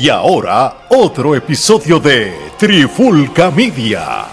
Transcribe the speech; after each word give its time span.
Y 0.00 0.10
ahora, 0.10 0.86
otro 0.90 1.34
episodio 1.34 1.98
de 1.98 2.32
Trifulca 2.56 3.50
Media. 3.50 4.26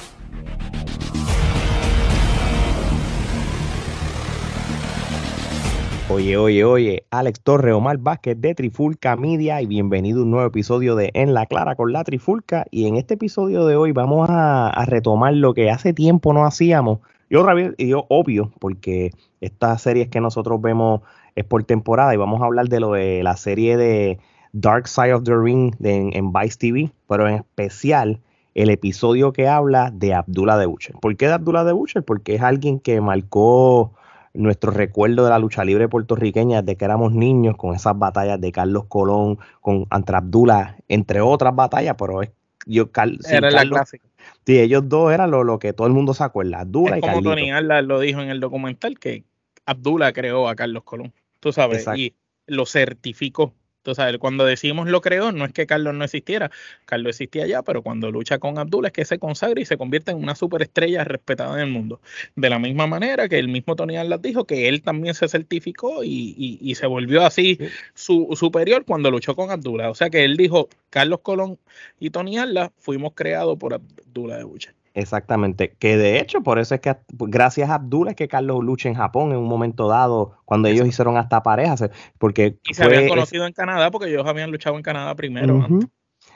Oye, 6.07 6.37
oye, 6.37 6.63
oye, 6.63 7.05
Alex 7.09 7.41
Torre, 7.41 7.73
Omar 7.73 7.97
Vázquez 7.97 8.39
de 8.39 8.53
Trifulca 8.53 9.15
Media 9.15 9.59
y 9.59 9.65
bienvenido 9.65 10.19
a 10.19 10.23
un 10.25 10.29
nuevo 10.29 10.45
episodio 10.45 10.95
de 10.95 11.09
En 11.15 11.33
la 11.33 11.47
Clara 11.47 11.73
con 11.73 11.91
la 11.91 12.03
Trifulca. 12.03 12.67
Y 12.69 12.85
en 12.85 12.95
este 12.95 13.15
episodio 13.15 13.65
de 13.65 13.75
hoy 13.75 13.91
vamos 13.91 14.27
a, 14.29 14.85
retomar 14.85 15.33
lo 15.33 15.55
que 15.55 15.71
hace 15.71 15.93
tiempo 15.93 16.31
no 16.31 16.45
hacíamos. 16.45 16.99
Yo, 17.27 17.43
yo 17.79 18.05
obvio, 18.09 18.51
porque 18.59 19.13
estas 19.41 19.81
series 19.81 20.09
que 20.09 20.21
nosotros 20.21 20.61
vemos 20.61 21.01
es 21.33 21.43
por 21.43 21.63
temporada 21.63 22.13
y 22.13 22.17
vamos 22.17 22.43
a 22.43 22.45
hablar 22.45 22.69
de 22.69 22.79
lo 22.79 22.91
de 22.91 23.23
la 23.23 23.35
serie 23.35 23.77
de 23.77 24.19
Dark 24.55 24.87
Side 24.87 25.13
of 25.13 25.23
the 25.25 25.35
Ring 25.35 25.75
en, 25.83 26.31
Vice 26.31 26.57
TV, 26.57 26.89
pero 27.09 27.27
en 27.27 27.35
especial 27.35 28.21
el 28.53 28.69
episodio 28.69 29.33
que 29.33 29.49
habla 29.49 29.91
de 29.93 30.13
Abdullah 30.13 30.57
de 30.57 30.65
Butcher. 30.65 30.95
¿Por 31.01 31.17
qué 31.17 31.27
de 31.27 31.33
Abdullah 31.33 31.65
de 31.65 31.73
Butcher? 31.73 32.03
Porque 32.03 32.35
es 32.35 32.41
alguien 32.41 32.79
que 32.79 33.01
marcó 33.01 33.93
nuestro 34.33 34.71
recuerdo 34.71 35.25
de 35.25 35.29
la 35.29 35.39
lucha 35.39 35.65
libre 35.65 35.89
puertorriqueña 35.89 36.61
desde 36.61 36.77
que 36.77 36.85
éramos 36.85 37.11
niños, 37.11 37.57
con 37.57 37.75
esas 37.75 37.99
batallas 37.99 38.39
de 38.39 38.53
Carlos 38.53 38.85
Colón, 38.87 39.39
con 39.59 39.87
Antra 39.89 40.19
Abdullah, 40.19 40.77
entre 40.87 41.19
otras 41.19 41.53
batallas, 41.53 41.95
pero 41.99 42.21
es 42.21 42.31
yo 42.65 42.89
Era 43.29 43.51
la 43.51 43.65
clásica. 43.65 44.07
Sí, 44.45 44.57
ellos 44.57 44.87
dos 44.87 45.11
eran 45.11 45.31
lo, 45.31 45.59
que 45.59 45.73
todo 45.73 45.85
el 45.85 45.93
mundo 45.93 46.13
se 46.13 46.23
acuerda, 46.23 46.61
Abdullah 46.61 46.95
es 46.95 47.01
como 47.01 47.21
Tony 47.21 47.51
Arla 47.51 47.81
lo 47.81 47.99
dijo 47.99 48.21
en 48.21 48.29
el 48.29 48.39
documental, 48.39 48.97
que 48.99 49.25
Abdullah 49.65 50.13
creó 50.13 50.47
a 50.47 50.55
Carlos 50.55 50.83
Colón, 50.83 51.13
tú 51.41 51.51
sabes, 51.51 51.85
y 51.95 52.15
lo 52.47 52.65
certificó 52.65 53.53
entonces, 53.85 54.17
cuando 54.17 54.45
decimos 54.45 54.89
lo 54.89 54.99
creó, 54.99 55.31
no 55.31 55.45
es 55.45 55.53
que 55.53 55.67
Carlos 55.67 55.93
no 55.93 56.03
existiera, 56.03 56.49
Carlos 56.85 57.11
existía 57.11 57.45
ya, 57.45 57.61
pero 57.61 57.83
cuando 57.83 58.09
lucha 58.09 58.39
con 58.39 58.57
Abdul 58.57 58.87
es 58.87 58.91
que 58.91 59.05
se 59.05 59.19
consagra 59.19 59.61
y 59.61 59.65
se 59.65 59.77
convierte 59.77 60.09
en 60.09 60.17
una 60.17 60.33
superestrella 60.33 61.03
respetada 61.03 61.53
en 61.53 61.67
el 61.67 61.69
mundo. 61.69 62.01
De 62.35 62.49
la 62.49 62.57
misma 62.57 62.87
manera 62.87 63.29
que 63.29 63.37
el 63.37 63.47
mismo 63.47 63.75
Tony 63.75 63.97
Atlas 63.97 64.23
dijo 64.23 64.45
que 64.45 64.69
él 64.69 64.81
también 64.81 65.13
se 65.13 65.27
certificó 65.27 66.03
y, 66.03 66.73
se 66.75 66.87
volvió 66.87 67.23
así 67.23 67.59
su, 67.93 68.29
superior 68.35 68.85
cuando 68.85 69.11
luchó 69.11 69.35
con 69.35 69.51
Abdullah. 69.51 69.91
O 69.91 69.95
sea 69.95 70.09
que 70.09 70.25
él 70.25 70.35
dijo, 70.35 70.67
Carlos 70.89 71.19
Colón 71.21 71.59
y 71.99 72.09
Tony 72.09 72.39
Atlas 72.39 72.71
fuimos 72.79 73.13
creados 73.13 73.57
por 73.59 73.75
Abdullah 73.75 74.37
de 74.37 74.43
Bucha. 74.45 74.73
Exactamente, 74.95 75.75
que 75.77 75.97
de 75.97 76.19
hecho 76.19 76.41
por 76.41 76.57
eso 76.57 76.73
es 76.73 76.79
que 76.79 76.95
gracias 77.09 77.69
a 77.69 77.75
Abdullah 77.75 78.11
es 78.11 78.15
que 78.15 78.29
Carlos 78.29 78.63
lucha 78.63 78.87
en 78.87 78.95
Japón 78.95 79.31
en 79.31 79.37
un 79.37 79.47
momento 79.47 79.89
dado, 79.89 80.37
cuando 80.45 80.69
ellos 80.69 80.87
hicieron 80.87 81.17
hasta 81.17 81.43
parejas, 81.43 81.89
porque... 82.17 82.57
Y 82.63 82.73
se 82.73 82.85
habían 82.85 83.09
conocido 83.09 83.45
en 83.45 83.51
Canadá 83.51 83.91
porque 83.91 84.07
ellos 84.07 84.25
habían 84.25 84.51
luchado 84.51 84.77
en 84.77 84.83
Canadá 84.83 85.13
primero. 85.13 85.67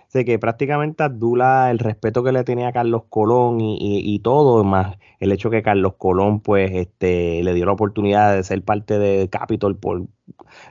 Sé 0.10 0.26
que 0.26 0.40
prácticamente 0.40 1.04
Abdullah, 1.04 1.72
el 1.72 1.80
respeto 1.80 2.22
que 2.22 2.34
le 2.34 2.44
tenía 2.44 2.68
a 2.68 2.74
Carlos 2.74 3.04
Colón 3.10 3.60
y, 3.62 4.20
todo, 4.20 4.64
más 4.66 4.98
el 5.20 5.32
hecho 5.32 5.50
que 5.50 5.62
Carlos 5.62 5.94
Colón 5.98 6.42
pues 6.42 6.72
este, 6.74 7.42
le 7.44 7.54
dio 7.54 7.66
la 7.66 7.74
oportunidad 7.74 8.36
de 8.36 8.44
ser 8.44 8.62
parte 8.64 9.00
de 9.00 9.30
Capitol 9.30 9.78
por 9.78 10.04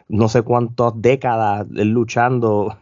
no 0.09 0.29
sé 0.29 0.43
cuántas 0.43 0.93
décadas 0.97 1.67
luchando 1.71 2.77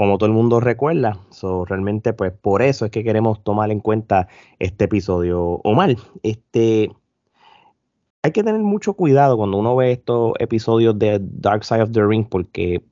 como 0.00 0.16
todo 0.16 0.28
el 0.28 0.32
mundo 0.32 0.60
recuerda. 0.60 1.18
So, 1.28 1.66
realmente, 1.66 2.14
pues 2.14 2.32
por 2.32 2.62
eso 2.62 2.86
es 2.86 2.90
que 2.90 3.04
queremos 3.04 3.44
tomar 3.44 3.70
en 3.70 3.80
cuenta 3.80 4.28
este 4.58 4.86
episodio. 4.86 5.60
Omar, 5.62 5.94
este, 6.22 6.90
hay 8.22 8.32
que 8.32 8.42
tener 8.42 8.62
mucho 8.62 8.94
cuidado 8.94 9.36
cuando 9.36 9.58
uno 9.58 9.76
ve 9.76 9.92
estos 9.92 10.32
episodios 10.38 10.98
de 10.98 11.20
Dark 11.20 11.66
Side 11.66 11.82
of 11.82 11.92
the 11.92 12.02
Ring 12.02 12.26
porque 12.26 12.82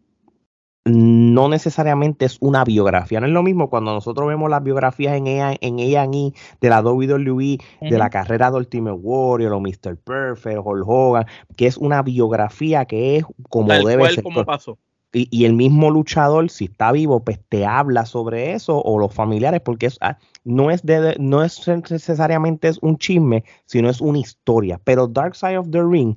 no 0.85 1.49
necesariamente 1.49 2.27
es 2.27 2.37
una 2.43 2.63
biografía. 2.63 3.21
No 3.21 3.27
es 3.27 3.33
lo 3.33 3.43
mismo 3.43 3.71
cuando 3.71 3.95
nosotros 3.95 4.29
vemos 4.29 4.51
las 4.51 4.63
biografías 4.63 5.17
en 5.17 5.29
ella, 5.29 5.55
en 5.63 5.79
ella 5.79 6.07
de 6.07 6.69
la 6.69 6.83
WWE, 6.83 7.59
de 7.81 7.99
la 7.99 8.11
carrera 8.11 8.51
de 8.51 8.59
Ultimate 8.59 8.99
Warrior 9.01 9.55
o 9.55 9.61
Mr. 9.61 9.97
Perfect, 9.97 10.61
Hulk 10.63 10.87
Hogan, 10.87 11.25
que 11.57 11.69
es 11.69 11.79
una 11.79 12.03
biografía 12.03 12.85
que 12.85 13.17
es 13.17 13.25
como 13.49 13.73
debe 13.73 14.11
ser. 14.11 14.23
Como 14.23 14.45
pasó 14.45 14.77
y, 15.13 15.47
el 15.47 15.55
mismo 15.55 15.91
luchador, 15.91 16.51
si 16.51 16.67
está 16.67 16.93
vivo, 16.93 17.25
pues 17.25 17.41
te 17.49 17.65
habla 17.65 18.05
sobre 18.05 18.53
eso 18.53 18.79
o 18.79 18.99
los 18.99 19.15
familiares, 19.15 19.63
porque 19.63 19.89
ah, 20.03 20.19
no, 20.45 20.71
es 20.71 20.85
de, 20.85 21.17
no 21.19 21.43
es 21.43 21.67
necesariamente 21.67 22.69
es 22.69 22.79
un 22.83 22.99
chisme, 22.99 23.43
sino 23.65 23.89
es 23.89 24.03
una 24.03 24.19
historia. 24.19 24.79
Pero 24.85 25.07
Dark 25.07 25.35
Side 25.35 25.57
of 25.57 25.71
the 25.71 25.83
Ring 25.83 26.17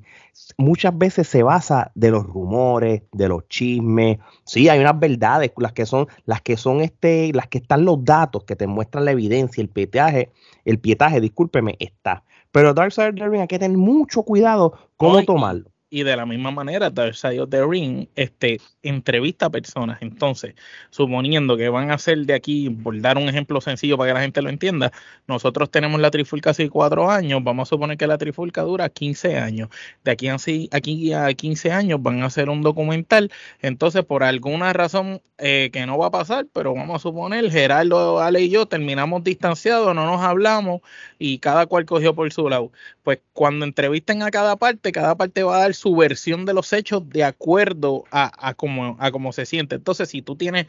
muchas 0.58 0.98
veces 0.98 1.28
se 1.28 1.42
basa 1.42 1.92
de 1.96 2.12
los 2.12 2.26
rumores, 2.26 3.04
de 3.14 3.30
los 3.30 3.48
chismes. 3.48 4.20
Sí, 4.44 4.68
hay 4.68 4.80
unas 4.80 5.00
verdades, 5.00 5.52
las 5.58 5.72
que 5.72 5.86
son, 5.86 6.08
las 6.26 6.42
que 6.42 6.58
son 6.58 6.82
este, 6.82 7.32
las 7.34 7.48
que 7.48 7.60
están 7.60 7.86
los 7.86 8.04
datos 8.04 8.44
que 8.44 8.58
te 8.58 8.68
muestran 8.68 9.06
la 9.06 9.12
evidencia, 9.12 9.62
el 9.62 9.70
pietaje, 9.70 10.32
el 10.66 10.80
pietaje, 10.80 11.22
discúlpeme, 11.22 11.78
está. 11.80 12.24
Pero 12.52 12.74
Dark 12.74 12.92
Side 12.92 13.10
of 13.10 13.16
the 13.16 13.30
Ring 13.30 13.42
hay 13.42 13.48
que 13.48 13.60
tener 13.60 13.78
mucho 13.78 14.24
cuidado 14.24 14.74
cómo 14.98 15.24
tomarlo 15.24 15.71
y 15.92 16.04
de 16.04 16.16
la 16.16 16.26
misma 16.26 16.52
manera, 16.52 16.90
Dark 16.90 17.16
Side 17.16 17.42
of 17.42 17.50
the 17.50 17.66
Ring 17.66 18.08
este, 18.16 18.62
entrevista 18.82 19.48
a 19.48 19.50
personas. 19.50 20.02
Entonces, 20.02 20.56
suponiendo 20.90 21.58
que 21.58 21.68
van 21.68 21.92
a 21.92 21.98
ser 21.98 22.20
de 22.20 22.34
aquí, 22.34 22.70
por 22.70 23.00
dar 23.02 23.18
un 23.18 23.28
ejemplo 23.28 23.60
sencillo 23.60 23.98
para 23.98 24.10
que 24.10 24.14
la 24.14 24.22
gente 24.22 24.42
lo 24.42 24.50
entienda, 24.50 24.94
nosotros 25.28 25.70
tenemos 25.70 26.00
la 26.00 26.10
trifulca 26.10 26.52
hace 26.52 26.70
cuatro 26.70 27.12
años, 27.12 27.44
vamos 27.44 27.68
a 27.68 27.70
suponer 27.70 27.98
que 27.98 28.08
la 28.08 28.18
trifulca 28.18 28.62
dura 28.62 28.88
15 28.88 29.38
años. 29.38 29.70
De 30.06 30.12
aquí 30.12 30.30
a, 30.30 30.38
aquí 30.72 31.14
a 31.14 31.34
15 31.34 31.72
años 31.74 32.02
van 32.02 32.24
a 32.24 32.28
hacer 32.28 32.50
un 32.50 32.62
documental. 32.62 33.30
Entonces, 33.62 34.06
por 34.06 34.24
alguna 34.24 34.72
razón 34.72 35.22
eh, 35.40 35.72
que 35.74 35.86
no 35.86 35.98
va 35.98 36.08
a 36.08 36.12
pasar, 36.12 36.48
pero 36.54 36.74
vamos 36.74 36.96
a 36.96 37.00
suponer, 37.00 37.52
Gerardo, 37.52 38.22
Ale 38.22 38.42
y 38.44 38.50
yo 38.50 38.66
terminamos 38.68 39.24
distanciados, 39.24 39.94
no 39.94 40.06
nos 40.06 40.22
hablamos 40.22 40.82
y 41.20 41.40
cada 41.40 41.66
cual 41.66 41.86
cogió 41.86 42.16
por 42.16 42.32
su 42.32 42.48
lado. 42.48 42.72
Pues 43.04 43.20
cuando 43.34 43.66
entrevisten 43.66 44.22
a 44.22 44.32
cada 44.32 44.56
parte, 44.56 44.92
cada 44.92 45.16
parte 45.16 45.44
va 45.44 45.58
a 45.58 45.60
dar 45.62 45.74
su 45.82 45.96
versión 45.96 46.46
de 46.46 46.54
los 46.54 46.74
hechos 46.74 47.10
de 47.10 47.24
acuerdo 47.24 48.04
a, 48.12 48.50
a, 48.50 48.54
cómo, 48.54 48.98
a 49.00 49.12
cómo 49.12 49.34
se 49.34 49.48
siente. 49.48 49.74
Entonces, 49.74 50.10
si 50.10 50.22
tú 50.22 50.36
tienes 50.36 50.68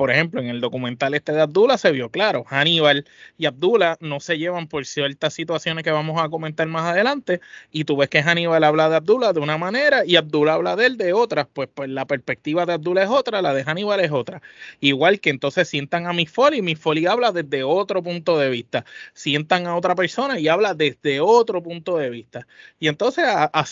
por 0.00 0.10
ejemplo, 0.10 0.40
en 0.40 0.48
el 0.48 0.62
documental 0.62 1.12
este 1.12 1.32
de 1.32 1.42
Abdullah 1.42 1.76
se 1.76 1.92
vio 1.92 2.08
claro, 2.08 2.44
Hannibal 2.44 3.04
y 3.36 3.44
Abdullah 3.44 3.98
no 4.00 4.18
se 4.18 4.38
llevan 4.38 4.66
por 4.66 4.86
ciertas 4.86 5.34
situaciones 5.34 5.84
que 5.84 5.90
vamos 5.90 6.18
a 6.18 6.30
comentar 6.30 6.66
más 6.68 6.86
adelante, 6.86 7.42
y 7.70 7.84
tú 7.84 7.98
ves 7.98 8.08
que 8.08 8.22
Hannibal 8.22 8.64
habla 8.64 8.88
de 8.88 8.96
Abdullah 8.96 9.34
de 9.34 9.40
una 9.40 9.58
manera 9.58 10.06
y 10.06 10.16
Abdullah 10.16 10.54
habla 10.54 10.74
de 10.74 10.86
él 10.86 10.96
de 10.96 11.12
otra, 11.12 11.46
pues, 11.46 11.68
pues 11.74 11.90
la 11.90 12.06
perspectiva 12.06 12.64
de 12.64 12.72
Abdullah 12.72 13.02
es 13.02 13.10
otra, 13.10 13.42
la 13.42 13.52
de 13.52 13.62
Hannibal 13.62 14.00
es 14.00 14.10
otra. 14.10 14.40
Igual 14.80 15.20
que 15.20 15.28
entonces 15.28 15.68
sientan 15.68 16.06
a 16.06 16.14
Miss 16.14 16.30
Foley, 16.30 16.62
Miss 16.62 16.78
Foley 16.78 17.04
habla 17.04 17.30
desde 17.30 17.62
otro 17.62 18.02
punto 18.02 18.38
de 18.38 18.48
vista, 18.48 18.86
sientan 19.12 19.66
a 19.66 19.76
otra 19.76 19.94
persona 19.94 20.40
y 20.40 20.48
habla 20.48 20.72
desde 20.72 21.20
otro 21.20 21.62
punto 21.62 21.98
de 21.98 22.08
vista. 22.08 22.46
Y 22.78 22.88
entonces 22.88 23.26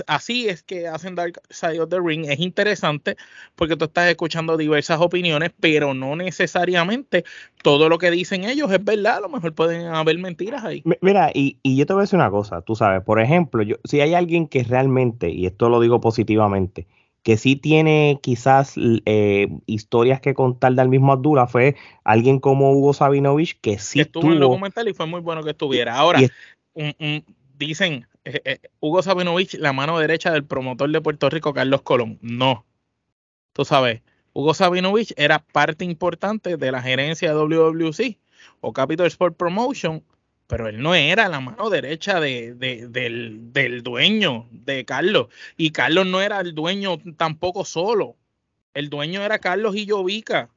así 0.06 0.46
es 0.50 0.62
que 0.62 0.88
hacen 0.88 1.14
Dark 1.14 1.40
Side 1.48 1.80
of 1.80 1.88
the 1.88 2.00
Ring, 2.04 2.26
es 2.28 2.38
interesante 2.38 3.16
porque 3.54 3.76
tú 3.76 3.86
estás 3.86 4.10
escuchando 4.10 4.58
diversas 4.58 5.00
opiniones, 5.00 5.52
pero 5.58 5.94
no 5.94 6.17
necesariamente 6.18 7.24
todo 7.62 7.88
lo 7.88 7.98
que 7.98 8.10
dicen 8.10 8.44
ellos 8.44 8.70
es 8.70 8.84
verdad, 8.84 9.16
a 9.16 9.20
lo 9.20 9.28
mejor 9.28 9.54
pueden 9.54 9.86
haber 9.86 10.18
mentiras 10.18 10.64
ahí. 10.64 10.82
Mira, 11.00 11.30
y, 11.32 11.58
yo 11.64 11.86
te 11.86 11.92
voy 11.92 12.00
a 12.00 12.02
decir 12.02 12.18
una 12.18 12.30
cosa, 12.30 12.60
tú 12.60 12.74
sabes, 12.74 13.02
por 13.02 13.20
ejemplo, 13.20 13.62
yo, 13.62 13.76
si 13.84 14.00
hay 14.00 14.14
alguien 14.14 14.46
que 14.46 14.62
realmente, 14.64 15.30
y 15.30 15.46
esto 15.46 15.68
lo 15.68 15.80
digo 15.80 16.00
positivamente, 16.00 16.86
que 17.22 17.36
sí 17.36 17.56
tiene 17.56 18.20
quizás 18.22 18.74
eh, 18.76 19.48
historias 19.66 20.20
que 20.20 20.34
contar 20.34 20.72
del 20.74 20.88
mismo 20.88 21.12
Abdullah 21.12 21.46
fue 21.46 21.76
alguien 22.04 22.38
como 22.38 22.72
Hugo 22.72 22.92
Sabinovich 22.92 23.58
que 23.60 23.78
sí 23.78 24.00
estuvo 24.00 24.28
en 24.28 24.34
el 24.34 24.40
documental 24.40 24.88
y 24.88 24.94
fue 24.94 25.06
muy 25.06 25.20
bueno 25.20 25.42
que 25.42 25.50
estuviera. 25.50 25.96
Ahora, 25.96 26.20
dicen 27.58 28.06
eh, 28.24 28.40
eh, 28.44 28.58
Hugo 28.80 29.02
Sabinovich 29.02 29.54
la 29.54 29.72
mano 29.72 29.98
derecha 29.98 30.30
del 30.30 30.44
promotor 30.44 30.90
de 30.90 31.00
Puerto 31.00 31.30
Rico 31.30 31.54
Carlos 31.54 31.82
Colón. 31.82 32.18
No. 32.20 32.64
Tú 33.52 33.64
sabes, 33.64 34.02
Hugo 34.32 34.54
Sabinovich 34.54 35.12
era 35.16 35.38
parte 35.38 35.84
importante 35.84 36.56
de 36.56 36.72
la 36.72 36.82
gerencia 36.82 37.32
de 37.32 37.34
WWC 37.34 38.18
o 38.60 38.72
Capital 38.72 39.06
Sport 39.06 39.36
Promotion, 39.36 40.02
pero 40.46 40.68
él 40.68 40.80
no 40.80 40.94
era 40.94 41.28
la 41.28 41.40
mano 41.40 41.70
derecha 41.70 42.20
de, 42.20 42.54
del, 42.54 43.82
dueño 43.82 44.46
de 44.50 44.84
Carlos. 44.84 45.28
Y 45.56 45.70
Carlos 45.70 46.06
no 46.06 46.22
era 46.22 46.40
el 46.40 46.54
dueño 46.54 46.98
tampoco 47.16 47.64
solo. 47.64 48.16
El 48.74 48.88
dueño 48.88 49.22
era 49.22 49.38
Carlos 49.38 49.76
y 49.76 49.88
Jovica. 49.88 50.50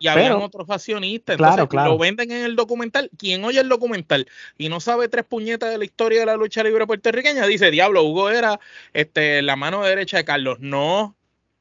Y 0.00 0.08
había 0.08 0.36
otros 0.36 0.68
accionistas. 0.68 1.38
Entonces, 1.38 1.68
lo 1.72 1.96
venden 1.96 2.32
en 2.32 2.44
el 2.44 2.56
documental. 2.56 3.10
Quien 3.16 3.44
oye 3.44 3.60
el 3.60 3.68
documental 3.68 4.26
y 4.58 4.68
no 4.68 4.80
sabe 4.80 5.08
tres 5.08 5.24
puñetas 5.24 5.70
de 5.70 5.78
la 5.78 5.84
historia 5.84 6.20
de 6.20 6.26
la 6.26 6.36
lucha 6.36 6.64
libre 6.64 6.86
puertorriqueña, 6.86 7.46
dice, 7.46 7.70
diablo, 7.70 8.02
Hugo 8.02 8.28
era 8.28 8.58
este, 8.92 9.40
la 9.42 9.54
mano 9.54 9.84
derecha 9.84 10.16
de 10.16 10.24
Carlos. 10.24 10.58
No, 10.58 11.14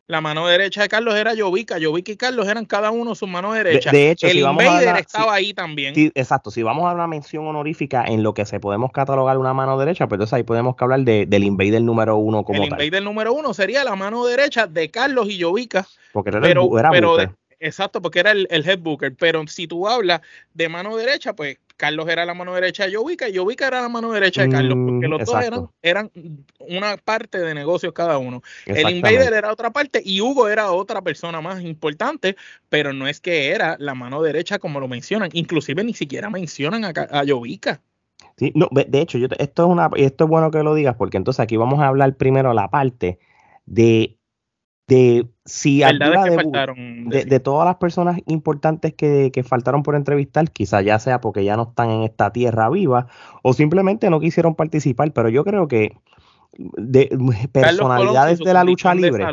la 0.10 0.22
mano 0.22 0.48
derecha 0.48 0.82
de 0.82 0.90
Carlos 0.90 1.14
era 1.16 1.34
Jovica, 1.38 1.78
Jovica 1.80 2.12
y 2.12 2.18
Carlos 2.18 2.48
eran 2.48 2.66
cada 2.66 2.90
uno 2.90 3.14
su 3.14 3.28
mano 3.28 3.54
derecha. 3.54 3.92
De, 3.92 4.10
hecho, 4.10 4.26
el 4.26 4.34
si 4.34 4.42
vamos 4.42 4.64
Invader 4.64 4.90
a 4.90 4.98
estaba 4.98 5.36
ahí 5.36 5.54
también. 5.54 5.94
Exacto, 6.16 6.50
si 6.50 6.64
vamos 6.64 6.90
a 6.90 6.96
una 6.96 7.06
mención 7.06 7.46
honorífica 7.46 8.04
en 8.06 8.24
lo 8.24 8.34
que 8.34 8.44
se 8.48 8.60
podemos 8.60 8.92
catalogar 8.92 9.38
una 9.38 9.54
mano 9.54 9.78
derecha, 9.78 10.08
pues 10.08 10.18
entonces 10.18 10.34
ahí 10.34 10.42
podemos 10.42 10.76
hablar 10.80 11.02
de, 11.02 11.28
del 11.28 11.44
Invader 11.44 11.84
número 11.84 12.18
uno 12.18 12.44
como 12.44 12.64
el 12.64 12.70
tal. 12.70 12.80
El 12.80 12.88
Invader 12.88 13.04
número 13.04 13.34
uno 13.34 13.54
sería 13.54 13.84
la 13.84 13.96
mano 13.96 14.26
derecha 14.26 14.66
de 14.66 14.90
Carlos 14.90 15.28
y 15.30 15.40
Jovica. 15.40 15.86
Porque 16.12 16.32
era, 16.32 16.42
pero, 16.42 16.72
pero 16.90 17.18
exacto, 17.60 18.02
porque 18.02 18.22
era 18.22 18.32
el, 18.32 18.48
el 18.50 18.68
head 18.68 18.80
booker. 18.80 19.14
Pero 19.16 19.46
si 19.46 19.68
tú 19.68 19.88
hablas 19.88 20.22
de 20.56 20.70
mano 20.70 20.98
derecha, 20.98 21.34
pues 21.34 21.60
Carlos 21.80 22.10
era 22.10 22.26
la 22.26 22.34
mano 22.34 22.54
derecha 22.54 22.86
de 22.86 22.94
Jovica 22.94 23.30
y 23.30 23.38
Jovica 23.38 23.66
era 23.66 23.82
la 23.82 23.88
mano 23.88 24.12
derecha 24.12 24.42
de 24.42 24.50
Carlos, 24.50 24.78
porque 24.86 25.08
los 25.08 25.24
dos 25.24 25.42
eran, 25.42 25.70
eran, 25.82 26.12
una 26.60 26.98
parte 26.98 27.40
de 27.40 27.54
negocios 27.54 27.94
cada 27.94 28.18
uno. 28.18 28.44
El 28.66 28.90
Invader 28.90 29.32
era 29.32 29.50
otra 29.50 29.72
parte 29.72 30.02
y 30.04 30.20
Hugo 30.20 30.50
era 30.50 30.72
otra 30.72 31.02
persona 31.02 31.40
más 31.40 31.62
importante, 31.62 32.36
pero 32.68 32.92
no 32.92 33.08
es 33.08 33.22
que 33.22 33.52
era 33.52 33.78
la 33.80 33.96
mano 33.96 34.22
derecha 34.22 34.60
como 34.60 34.82
lo 34.82 34.90
mencionan, 34.90 35.30
inclusive 35.32 35.82
ni 35.86 35.94
siquiera 35.94 36.30
mencionan 36.30 36.84
a, 36.84 36.92
a 37.12 37.24
Jovica. 37.26 37.82
Sí, 38.36 38.52
no, 38.56 38.68
de 38.72 39.00
hecho, 39.00 39.18
yo, 39.18 39.28
esto 39.38 39.64
es 39.64 39.70
una, 39.70 39.90
esto 39.96 40.26
es 40.26 40.30
bueno 40.30 40.52
que 40.52 40.62
lo 40.64 40.76
digas, 40.76 40.98
porque 40.98 41.16
entonces 41.16 41.40
aquí 41.40 41.56
vamos 41.56 41.80
a 41.80 41.88
hablar 41.88 42.18
primero 42.18 42.54
la 42.54 42.70
parte 42.70 43.20
de 43.66 44.19
de 44.90 45.28
si 45.46 45.80
de, 45.80 47.26
de, 47.26 47.40
todas 47.40 47.66
las 47.66 47.76
personas 47.76 48.20
importantes 48.26 48.94
que, 48.94 49.44
faltaron 49.48 49.84
por 49.84 49.96
entrevistar, 49.96 50.50
quizá 50.52 50.82
ya 50.82 50.98
sea 50.98 51.22
porque 51.22 51.44
ya 51.44 51.56
no 51.56 51.64
están 51.70 51.92
en 51.92 52.02
esta 52.02 52.32
tierra 52.32 52.70
viva 52.70 53.08
o 53.44 53.54
simplemente 53.54 54.10
no 54.10 54.20
quisieron 54.20 54.56
participar, 54.56 55.14
pero 55.14 55.30
yo 55.30 55.46
creo 55.46 55.68
que 55.68 55.96
de 56.58 57.16
personalidades 57.52 58.40
de 58.40 58.54
la 58.54 58.64
lucha 58.64 58.96
libre 58.96 59.26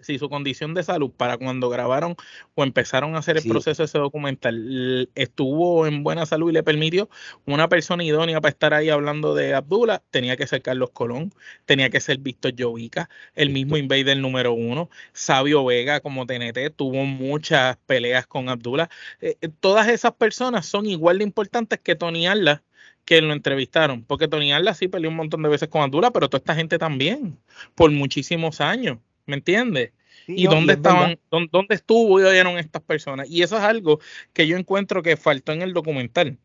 si 0.00 0.18
su 0.18 0.28
condición 0.28 0.74
de 0.74 0.82
salud 0.82 1.10
para 1.10 1.38
cuando 1.38 1.68
grabaron 1.68 2.16
o 2.54 2.64
empezaron 2.64 3.14
a 3.14 3.18
hacer 3.18 3.38
el 3.38 3.44
proceso 3.44 3.82
de 3.82 3.86
ese 3.86 3.98
documental 3.98 5.08
estuvo 5.14 5.86
en 5.86 6.02
buena 6.02 6.26
salud 6.26 6.50
y 6.50 6.52
le 6.52 6.62
permitió 6.62 7.08
una 7.46 7.68
persona 7.68 8.04
idónea 8.04 8.40
para 8.40 8.50
estar 8.50 8.74
ahí 8.74 8.90
hablando 8.90 9.34
de 9.34 9.54
Abdullah, 9.54 10.02
tenía 10.10 10.36
que 10.36 10.46
ser 10.46 10.62
Carlos 10.62 10.90
Colón, 10.90 11.32
tenía 11.64 11.88
que 11.90 12.00
ser 12.00 12.18
Víctor 12.18 12.52
Jovica, 12.58 13.08
el 13.34 13.50
mismo 13.50 13.76
Invader 13.76 14.18
número 14.18 14.52
uno, 14.52 14.90
Sabio 15.12 15.64
Vega 15.64 16.00
como 16.00 16.26
TNT, 16.26 16.74
tuvo 16.76 17.04
muchas 17.04 17.76
peleas 17.86 18.26
con 18.26 18.48
Abdullah. 18.48 18.88
Eh, 19.20 19.36
eh, 19.40 19.48
todas 19.60 19.88
esas 19.88 20.12
personas 20.12 20.66
son 20.66 20.86
igual 20.86 21.18
de 21.18 21.24
importantes 21.24 21.80
que 21.80 21.94
Tony 21.96 22.26
Arla 22.26 22.62
que 23.04 23.20
lo 23.22 23.32
entrevistaron, 23.32 24.02
porque 24.02 24.26
Tony 24.26 24.52
Arla 24.52 24.74
sí 24.74 24.88
peleó 24.88 25.10
un 25.10 25.16
montón 25.16 25.40
de 25.42 25.48
veces 25.48 25.68
con 25.68 25.82
Abdullah, 25.82 26.10
pero 26.10 26.28
toda 26.28 26.38
esta 26.38 26.56
gente 26.56 26.76
también, 26.76 27.38
por 27.76 27.90
muchísimos 27.92 28.60
años. 28.60 28.98
¿Me 29.26 29.36
entiendes? 29.36 29.92
¿Y 30.26 30.46
dónde 30.46 30.74
estaban, 30.74 31.18
dónde, 31.30 31.74
estuvo 31.74 32.20
y 32.20 32.26
eran 32.26 32.58
estas 32.58 32.82
personas? 32.82 33.28
Y 33.28 33.42
eso 33.42 33.56
es 33.56 33.62
algo 33.62 34.00
que 34.32 34.46
yo 34.46 34.56
encuentro 34.56 35.02
que 35.02 35.16
faltó 35.16 35.52
en 35.52 35.62
el 35.62 35.72
documental. 35.72 36.38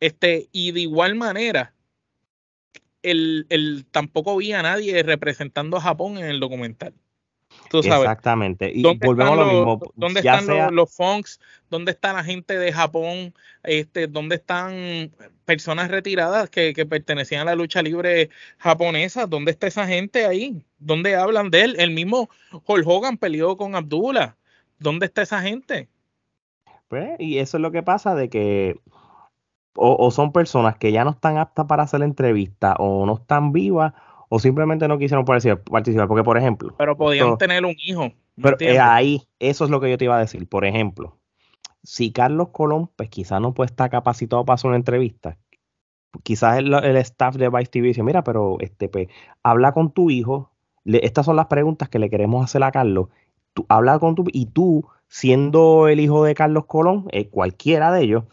Este, 0.00 0.48
y 0.52 0.70
de 0.70 0.80
igual 0.80 1.14
manera, 1.14 1.74
el, 3.02 3.46
el, 3.50 3.84
tampoco 3.90 4.36
vi 4.36 4.52
a 4.52 4.62
nadie 4.62 5.02
representando 5.02 5.76
a 5.76 5.80
Japón 5.80 6.18
en 6.18 6.26
el 6.26 6.40
documental. 6.40 6.94
Exactamente. 7.72 8.70
Y 8.74 8.82
volvemos 8.82 9.32
a 9.32 9.36
lo 9.36 9.46
mismo. 9.46 9.80
¿Dónde 9.94 10.20
están 10.20 10.46
los, 10.46 10.72
los 10.72 10.94
funks? 10.94 11.40
¿Dónde 11.70 11.92
está 11.92 12.12
la 12.12 12.24
gente 12.24 12.58
de 12.58 12.72
Japón? 12.72 13.34
Este, 13.62 14.06
¿Dónde 14.06 14.36
están 14.36 15.10
personas 15.44 15.90
retiradas 15.90 16.50
que, 16.50 16.74
pertenecían 16.88 17.42
a 17.42 17.50
la 17.50 17.54
lucha 17.54 17.82
libre 17.82 18.30
japonesa? 18.58 19.26
¿Dónde 19.26 19.50
está 19.50 19.66
esa 19.66 19.86
gente 19.86 20.26
ahí? 20.26 20.62
¿Dónde 20.78 21.16
hablan 21.16 21.50
de 21.50 21.62
él? 21.62 21.76
El 21.78 21.90
mismo 21.90 22.30
Hulk 22.66 22.86
Hogan 22.86 23.18
peleó 23.18 23.56
con 23.56 23.74
Abdullah. 23.74 24.36
¿Dónde 24.78 25.06
está 25.06 25.22
esa 25.22 25.42
gente? 25.42 25.88
Pues, 26.88 27.16
y 27.18 27.38
eso 27.38 27.58
es 27.58 27.60
lo 27.60 27.70
que 27.70 27.82
pasa 27.82 28.14
de 28.14 28.30
que 28.30 28.80
o, 29.74 29.96
o 29.98 30.10
son 30.10 30.32
personas 30.32 30.76
que 30.76 30.92
ya 30.92 31.04
no 31.04 31.10
están 31.10 31.36
aptas 31.36 31.66
para 31.66 31.82
hacer 31.82 32.00
la 32.00 32.06
entrevista 32.06 32.74
o 32.78 33.06
no 33.06 33.14
están 33.14 33.52
vivas 33.52 33.92
o 34.28 34.38
simplemente 34.38 34.88
no 34.88 34.98
quisieron 34.98 35.24
participar, 35.24 36.08
porque 36.08 36.24
por 36.24 36.38
ejemplo... 36.38 36.74
Pero 36.76 36.96
podían 36.96 37.38
tener 37.38 37.64
un 37.64 37.74
hijo. 37.78 38.12
Pero 38.40 38.56
eh, 38.60 38.78
ahí, 38.78 39.22
eso 39.38 39.64
es 39.64 39.70
lo 39.70 39.80
que 39.80 39.90
yo 39.90 39.98
te 39.98 40.04
iba 40.04 40.16
a 40.16 40.20
decir. 40.20 40.48
Por 40.48 40.64
ejemplo, 40.64 41.18
si 41.82 42.12
Carlos 42.12 42.48
Colón, 42.50 42.90
pues 42.96 43.08
quizás 43.08 43.40
no 43.40 43.54
puede 43.54 43.66
estar 43.66 43.90
capacitado 43.90 44.44
para 44.44 44.54
hacer 44.54 44.68
una 44.68 44.76
entrevista, 44.76 45.38
quizás 46.22 46.58
el, 46.58 46.96
staff 46.96 47.36
de 47.36 47.48
Vice 47.48 47.70
TV 47.70 47.88
dice, 47.88 48.02
mira, 48.02 48.22
pero 48.22 48.56
este, 48.60 48.88
pues, 48.88 49.08
habla 49.42 49.72
con 49.72 49.92
tu 49.92 50.10
hijo, 50.10 50.50
estas 50.84 51.26
son 51.26 51.36
las 51.36 51.46
preguntas 51.46 51.88
que 51.88 51.98
le 51.98 52.10
queremos 52.10 52.44
hacer 52.44 52.62
a 52.62 52.72
Carlos, 52.72 53.08
tú, 53.54 53.66
habla 53.68 53.98
con 53.98 54.14
tu, 54.14 54.24
y 54.32 54.46
tú, 54.46 54.86
siendo 55.08 55.88
el 55.88 56.00
hijo 56.00 56.24
de 56.24 56.34
Carlos 56.34 56.66
Colón, 56.66 57.06
eh, 57.12 57.28
cualquiera 57.28 57.92
de 57.92 58.02
ellos, 58.02 58.24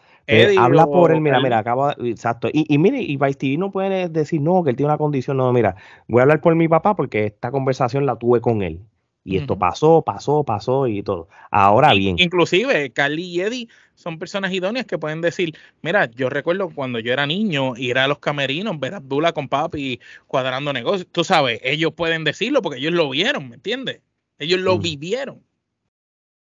habla 0.58 0.86
por 0.86 1.12
él, 1.12 1.22
mira, 1.22 1.40
mira, 1.40 1.60
acaba, 1.60 1.96
exacto. 2.00 2.50
Y, 2.52 2.66
y 2.74 2.78
mire, 2.78 3.02
y 3.02 3.18
Vice 3.18 3.36
TV 3.36 3.58
no 3.58 3.72
puede 3.72 4.10
decir, 4.10 4.42
no, 4.42 4.64
que 4.64 4.72
él 4.72 4.76
tiene 4.76 4.92
una 4.92 4.98
condición, 4.98 5.38
no, 5.38 5.52
mira, 5.54 5.76
voy 6.08 6.20
a 6.20 6.24
hablar 6.24 6.42
por 6.42 6.56
mi 6.56 6.68
papá 6.68 6.96
porque 6.96 7.26
esta 7.26 7.52
conversación 7.52 8.06
la 8.06 8.18
tuve 8.18 8.42
con 8.42 8.62
él. 8.62 8.82
Y 9.28 9.38
esto 9.38 9.58
pasó, 9.58 10.04
pasó, 10.04 10.44
pasó 10.44 10.86
y 10.86 11.02
todo. 11.02 11.28
Ahora 11.50 11.96
bien. 11.96 12.18
Inclusive, 12.20 12.92
Carly 12.92 13.24
y 13.24 13.42
Eddie 13.42 13.68
son 13.96 14.20
personas 14.20 14.54
idóneas 14.54 14.86
que 14.86 15.00
pueden 15.00 15.20
decir, 15.22 15.56
mira, 15.82 16.06
yo 16.12 16.30
recuerdo 16.30 16.70
cuando 16.70 17.00
yo 17.00 17.12
era 17.12 17.26
niño 17.26 17.76
ir 17.76 17.98
a 17.98 18.08
los 18.08 18.20
camerinos, 18.20 18.80
ver 18.80 18.94
a 18.94 18.98
Abdullah 18.98 19.34
con 19.34 19.50
papi 19.50 20.00
cuadrando 20.28 20.72
negocios. 20.74 21.08
Tú 21.12 21.24
sabes, 21.24 21.60
ellos 21.64 21.92
pueden 21.94 22.24
decirlo 22.24 22.62
porque 22.62 22.78
ellos 22.78 22.94
lo 22.94 23.10
vieron, 23.10 23.50
¿me 23.50 23.56
entiendes? 23.56 24.02
Ellos 24.38 24.60
lo 24.60 24.78
vivieron. 24.78 25.42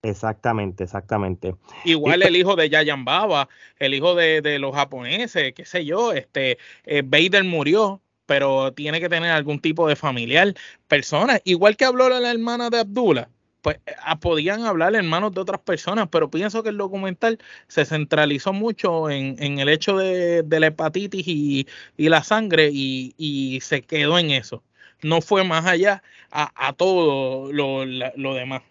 Exactamente, 0.02 0.86
exactamente. 0.86 1.56
Igual 1.84 2.24
el 2.24 2.36
hijo 2.36 2.56
de 2.56 2.70
Yayan 2.70 3.04
Baba, 3.04 3.50
el 3.80 3.94
hijo 3.94 4.16
de, 4.16 4.58
los 4.60 4.74
japoneses, 4.74 5.54
qué 5.54 5.66
sé 5.66 5.84
yo, 5.84 6.14
este, 6.14 6.58
eh, 6.86 7.02
Vader 7.06 7.44
murió, 7.44 8.02
pero 8.26 8.72
tiene 8.74 9.02
que 9.02 9.10
tener 9.10 9.32
algún 9.32 9.60
tipo 9.60 9.88
de 9.88 9.98
familiar, 9.98 10.54
persona, 10.88 11.42
igual 11.44 11.76
que 11.76 11.86
habló 11.86 12.08
la 12.08 12.32
hermana 12.32 12.70
de 12.70 12.80
Abdullah, 12.80 13.30
pues 13.62 13.80
ah, 14.04 14.20
podían 14.20 14.64
hablar 14.66 14.96
hermanos 14.96 15.34
de 15.34 15.42
otras 15.42 15.60
personas, 15.60 16.08
pero 16.10 16.30
pienso 16.32 16.64
que 16.64 16.70
el 16.70 16.78
documental 16.78 17.40
se 17.68 17.84
centralizó 17.86 18.54
mucho 18.54 19.10
en, 19.10 19.60
el 19.60 19.68
hecho 19.68 19.98
de, 19.98 20.46
la 20.50 20.68
hepatitis 20.68 21.28
y, 21.28 21.68
la 21.98 22.24
sangre 22.24 22.70
y, 22.72 23.60
se 23.62 23.82
quedó 23.82 24.18
en 24.18 24.32
eso. 24.32 24.64
No 25.02 25.22
fue 25.22 25.44
más 25.44 25.66
allá 25.66 26.04
a, 26.32 26.74
todo 26.74 27.52
lo 27.52 28.34
demás. 28.34 28.62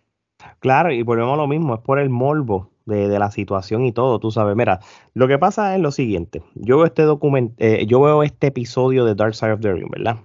Claro, 0.61 0.93
y 0.93 1.02
volvemos 1.02 1.35
a 1.35 1.37
lo 1.37 1.46
mismo, 1.46 1.75
es 1.75 1.81
por 1.81 1.99
el 1.99 2.11
morbo 2.11 2.70
de, 2.87 3.19
la 3.19 3.31
situación 3.31 3.85
y 3.85 3.93
todo, 3.93 4.19
tú 4.19 4.31
sabes. 4.31 4.56
Mira, 4.56 4.81
lo 5.14 5.29
que 5.29 5.38
pasa 5.38 5.75
es 5.75 5.81
lo 5.81 5.90
siguiente. 5.90 6.43
Yo 6.55 6.79
veo 6.79 6.87
este 6.87 7.02
documento, 7.02 7.55
eh, 7.58 7.87
yo 7.87 8.00
veo 8.00 8.23
este 8.23 8.49
episodio 8.49 9.05
de 9.05 9.14
Dark 9.14 9.35
Side 9.35 9.52
of 9.52 9.61
the 9.61 9.73
Ring, 9.73 9.90
¿verdad? 9.90 10.17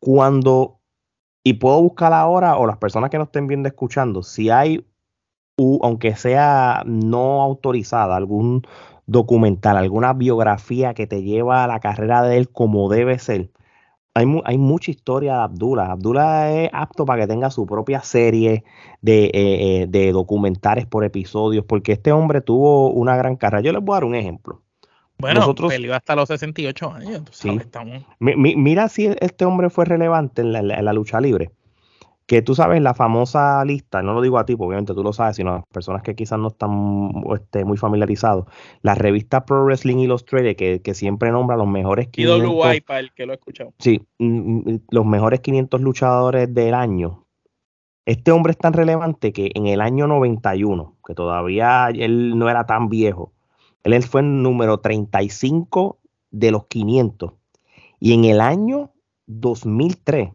Cuando, 0.00 0.80
y 1.44 1.54
puedo 1.54 1.80
buscar 1.82 2.12
ahora, 2.12 2.56
o 2.56 2.66
las 2.66 2.78
personas 2.78 3.10
que 3.10 3.18
nos 3.18 3.28
estén 3.28 3.46
viendo 3.46 3.68
escuchando, 3.68 4.22
si 4.22 4.50
hay, 4.50 4.84
aunque 5.82 6.16
sea 6.16 6.82
no 6.86 7.42
autorizada, 7.42 8.16
algún 8.16 8.62
documental, 9.06 9.76
alguna 9.76 10.12
biografía 10.14 10.94
que 10.94 11.06
te 11.06 11.22
lleva 11.22 11.64
a 11.64 11.66
la 11.66 11.80
carrera 11.80 12.22
de 12.22 12.38
él 12.38 12.50
como 12.50 12.88
debe 12.88 13.18
ser 13.18 13.50
hay, 14.14 14.58
mucha 14.58 14.90
historia 14.90 15.34
de 15.34 15.40
Abdullah. 15.40 15.92
Abdullah 15.92 16.50
es 16.52 16.70
apto 16.72 17.04
para 17.06 17.22
que 17.22 17.28
tenga 17.28 17.50
su 17.50 17.66
propia 17.66 18.02
serie 18.02 18.64
de, 19.00 19.24
eh, 19.26 19.30
eh, 19.34 19.86
de 19.88 20.12
documentales 20.12 20.86
por 20.86 21.04
episodios, 21.04 21.64
porque 21.64 21.92
este 21.92 22.12
hombre 22.12 22.40
tuvo 22.40 22.90
una 22.90 23.16
gran 23.16 23.36
carrera. 23.36 23.62
Yo 23.62 23.72
les 23.72 23.82
voy 23.82 23.94
a 23.94 23.96
dar 23.96 24.04
un 24.04 24.14
ejemplo. 24.14 24.62
Bueno, 25.18 25.40
Nosotros, 25.40 25.70
peleó 25.70 25.94
hasta 25.94 26.16
los 26.16 26.28
68 26.28 26.92
años. 26.92 27.22
mira 28.18 28.88
si 28.88 29.06
este 29.20 29.44
hombre 29.44 29.68
fue 29.68 29.84
relevante 29.84 30.40
en 30.42 30.84
la 30.84 30.92
lucha 30.92 31.20
libre 31.20 31.50
que 32.30 32.42
tú 32.42 32.54
sabes 32.54 32.80
la 32.80 32.94
famosa 32.94 33.64
lista, 33.64 34.02
no 34.02 34.14
lo 34.14 34.22
digo 34.22 34.38
a 34.38 34.46
ti, 34.46 34.54
porque 34.54 34.68
obviamente 34.68 34.94
tú 34.94 35.02
lo 35.02 35.12
sabes, 35.12 35.34
sino 35.34 35.50
a 35.50 35.54
las 35.54 35.66
personas 35.66 36.00
que 36.02 36.14
quizás 36.14 36.38
no 36.38 36.46
están 36.46 37.12
este, 37.34 37.64
muy 37.64 37.76
familiarizados, 37.76 38.46
la 38.82 38.94
revista 38.94 39.44
Pro 39.44 39.64
Wrestling 39.64 39.96
Illustrated, 39.96 40.54
que, 40.54 40.80
que 40.80 40.94
siempre 40.94 41.32
nombra 41.32 41.56
los 41.56 41.66
mejores 41.66 42.06
500... 42.06 42.82
para 42.86 43.00
el 43.00 43.12
que 43.14 43.26
lo 43.26 43.32
ha 43.32 43.34
escuchado. 43.34 43.74
Sí, 43.80 44.00
mm, 44.20 44.58
mm, 44.58 44.80
los 44.90 45.06
mejores 45.06 45.40
500 45.40 45.80
luchadores 45.80 46.54
del 46.54 46.74
año. 46.74 47.26
Este 48.06 48.30
hombre 48.30 48.52
es 48.52 48.58
tan 48.58 48.74
relevante 48.74 49.32
que 49.32 49.50
en 49.52 49.66
el 49.66 49.80
año 49.80 50.06
91, 50.06 50.98
que 51.04 51.14
todavía 51.14 51.88
él 51.88 52.38
no 52.38 52.48
era 52.48 52.64
tan 52.64 52.88
viejo, 52.88 53.32
él 53.82 54.00
fue 54.04 54.20
el 54.20 54.40
número 54.40 54.78
35 54.78 55.98
de 56.30 56.52
los 56.52 56.66
500. 56.66 57.32
Y 57.98 58.12
en 58.14 58.24
el 58.24 58.40
año 58.40 58.92
2003, 59.26 60.30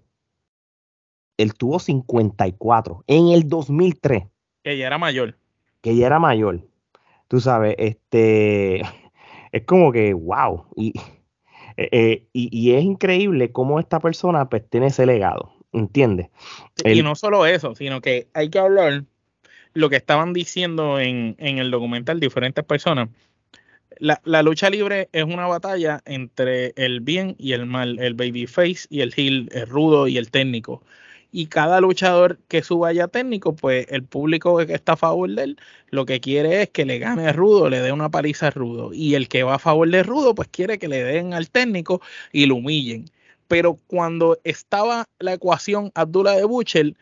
él 1.38 1.54
tuvo 1.54 1.80
54 1.80 3.04
en 3.08 3.30
el 3.30 3.48
2003. 3.48 4.24
Que 4.64 4.78
ya 4.78 4.88
era 4.88 4.98
mayor. 4.98 5.38
Que 5.82 5.96
ya 5.96 6.08
era 6.08 6.20
mayor. 6.20 6.62
Tú 7.28 7.40
sabes, 7.40 7.76
este, 7.78 8.82
es 9.52 9.64
como 9.66 9.92
que, 9.92 10.14
wow. 10.14 10.66
Y, 10.76 10.94
eh, 11.78 11.90
eh, 11.92 12.28
y, 12.34 12.72
es 12.74 12.84
increíble 12.84 13.52
cómo 13.52 13.80
esta 13.80 14.00
persona 14.00 14.50
pues, 14.50 14.68
tiene 14.70 14.88
ese 14.88 15.06
legado, 15.06 15.54
¿entiendes? 15.74 16.30
y 16.84 17.02
no 17.02 17.16
solo 17.16 17.46
eso, 17.46 17.76
sino 17.76 18.02
que 18.02 18.28
hay 18.34 18.50
que 18.50 18.60
hablar 18.60 19.04
lo 19.74 19.90
que 19.90 19.98
estaban 19.98 20.34
diciendo 20.34 21.00
en, 21.00 21.36
en 21.38 21.58
el 21.58 21.70
documental 21.70 22.20
diferentes 22.20 22.64
personas. 22.64 23.10
La, 23.98 24.22
la, 24.26 24.42
lucha 24.42 24.70
libre 24.70 25.10
es 25.14 25.24
una 25.24 25.48
batalla 25.48 26.02
entre 26.06 26.74
el 26.76 27.00
bien 27.00 27.36
y 27.38 27.54
el 27.54 27.66
mal, 27.66 28.00
el 28.00 28.14
babyface 28.14 28.88
y 28.90 29.02
el 29.02 29.14
heel, 29.16 29.50
el 29.54 29.68
rudo 29.68 30.08
y 30.08 30.18
el 30.18 30.32
técnico. 30.32 30.82
Y 31.36 31.48
cada 31.48 31.82
luchador 31.82 32.40
que 32.48 32.64
suba 32.64 32.94
ya 32.94 33.10
técnico, 33.10 33.58
pues 33.58 33.88
el 33.90 34.06
público 34.06 34.56
que 34.66 34.74
está 34.74 34.94
a 34.94 34.96
favor 34.96 35.30
de 35.30 35.44
él, 35.44 35.60
lo 35.90 36.06
que 36.06 36.22
quiere 36.22 36.62
es 36.62 36.70
que 36.70 36.86
le 36.86 36.98
gane 36.98 37.28
a 37.28 37.34
Rudo, 37.34 37.70
le 37.70 37.82
dé 37.82 37.92
una 37.92 38.10
paliza 38.10 38.48
a 38.48 38.52
Rudo. 38.52 38.94
Y 38.94 39.16
el 39.16 39.28
que 39.28 39.44
va 39.44 39.56
a 39.56 39.60
favor 39.60 39.90
de 39.90 40.02
Rudo, 40.02 40.34
pues 40.34 40.48
quiere 40.48 40.80
que 40.80 40.88
le 40.88 41.04
den 41.04 41.34
al 41.34 41.50
técnico 41.50 42.02
y 42.32 42.46
lo 42.46 42.56
humillen. 42.56 43.12
Pero 43.50 43.78
cuando 43.88 44.40
estaba 44.46 45.10
la 45.20 45.34
ecuación 45.34 45.92
Abdullah 45.94 46.38
de 46.38 46.46
Buchel, 46.46 46.98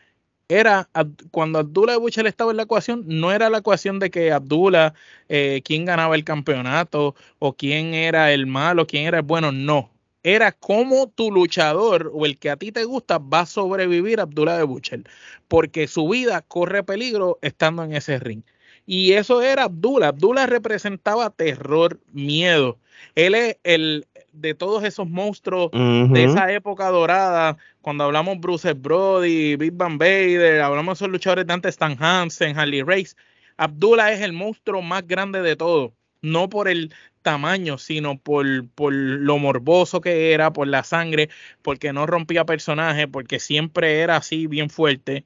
era 0.48 0.88
cuando 1.30 1.60
Abdullah 1.60 1.92
de 1.92 1.98
Buchel 2.00 2.26
estaba 2.26 2.50
en 2.50 2.56
la 2.56 2.64
ecuación, 2.64 3.04
no 3.06 3.30
era 3.30 3.50
la 3.50 3.58
ecuación 3.58 4.00
de 4.00 4.10
que 4.10 4.32
Abdullah, 4.32 4.94
eh, 5.28 5.62
quién 5.64 5.84
ganaba 5.84 6.16
el 6.16 6.24
campeonato 6.24 7.14
o 7.38 7.52
quién 7.52 7.94
era 7.94 8.32
el 8.32 8.46
malo, 8.46 8.84
quién 8.88 9.06
era 9.06 9.18
el 9.18 9.24
bueno, 9.24 9.52
no 9.52 9.93
era 10.24 10.52
cómo 10.52 11.08
tu 11.08 11.30
luchador 11.30 12.10
o 12.12 12.24
el 12.24 12.38
que 12.38 12.50
a 12.50 12.56
ti 12.56 12.72
te 12.72 12.84
gusta 12.84 13.18
va 13.18 13.40
a 13.40 13.46
sobrevivir 13.46 14.18
a 14.18 14.22
Abdullah 14.24 14.56
de 14.56 14.64
Buchel, 14.64 15.04
porque 15.48 15.86
su 15.86 16.08
vida 16.08 16.40
corre 16.40 16.82
peligro 16.82 17.38
estando 17.42 17.84
en 17.84 17.94
ese 17.94 18.18
ring. 18.18 18.42
Y 18.86 19.12
eso 19.12 19.42
era 19.42 19.64
Abdullah. 19.64 20.08
Abdullah 20.08 20.46
representaba 20.46 21.30
terror, 21.30 22.00
miedo. 22.12 22.78
Él 23.14 23.34
es 23.34 23.58
el 23.64 24.06
de 24.32 24.54
todos 24.54 24.82
esos 24.82 25.08
monstruos 25.08 25.70
de 25.72 26.24
esa 26.24 26.52
época 26.52 26.88
dorada, 26.88 27.56
cuando 27.82 28.04
hablamos 28.04 28.40
Bruce 28.40 28.72
Brody, 28.72 29.56
Big 29.56 29.72
Van 29.74 29.96
Vader, 29.96 30.60
hablamos 30.60 30.98
de 30.98 31.04
esos 31.04 31.12
luchadores 31.12 31.46
de 31.46 31.52
antes, 31.52 31.70
Stan 31.70 31.96
Hansen, 32.00 32.58
Harley 32.58 32.82
Race. 32.82 33.14
Abdullah 33.56 34.12
es 34.12 34.20
el 34.22 34.32
monstruo 34.32 34.82
más 34.82 35.06
grande 35.06 35.40
de 35.42 35.54
todos 35.54 35.92
no 36.24 36.48
por 36.48 36.68
el 36.68 36.92
tamaño, 37.22 37.78
sino 37.78 38.18
por, 38.18 38.68
por, 38.70 38.92
lo 38.92 39.38
morboso 39.38 40.00
que 40.00 40.32
era, 40.32 40.52
por 40.52 40.66
la 40.68 40.84
sangre, 40.84 41.30
porque 41.62 41.92
no 41.92 42.06
rompía 42.06 42.44
personaje, 42.44 43.08
porque 43.08 43.40
siempre 43.40 44.00
era 44.00 44.16
así 44.16 44.46
bien 44.46 44.70
fuerte. 44.70 45.24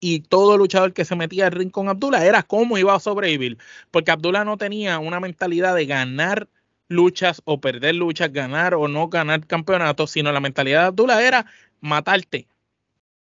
Y 0.00 0.20
todo 0.20 0.58
luchador 0.58 0.92
que 0.92 1.04
se 1.04 1.16
metía 1.16 1.46
al 1.46 1.52
ring 1.52 1.70
con 1.70 1.88
Abdullah 1.88 2.24
era 2.26 2.42
cómo 2.42 2.76
iba 2.78 2.94
a 2.94 3.00
sobrevivir, 3.00 3.58
porque 3.90 4.10
Abdullah 4.10 4.44
no 4.44 4.58
tenía 4.58 4.98
una 4.98 5.20
mentalidad 5.20 5.74
de 5.74 5.86
ganar 5.86 6.48
luchas 6.88 7.42
o 7.44 7.60
perder 7.60 7.94
luchas, 7.94 8.32
ganar 8.32 8.74
o 8.74 8.88
no 8.88 9.08
ganar 9.08 9.46
campeonatos, 9.46 10.10
sino 10.10 10.32
la 10.32 10.40
mentalidad 10.40 10.82
de 10.82 10.86
Abdullah 10.88 11.22
era 11.22 11.46
matarte, 11.80 12.46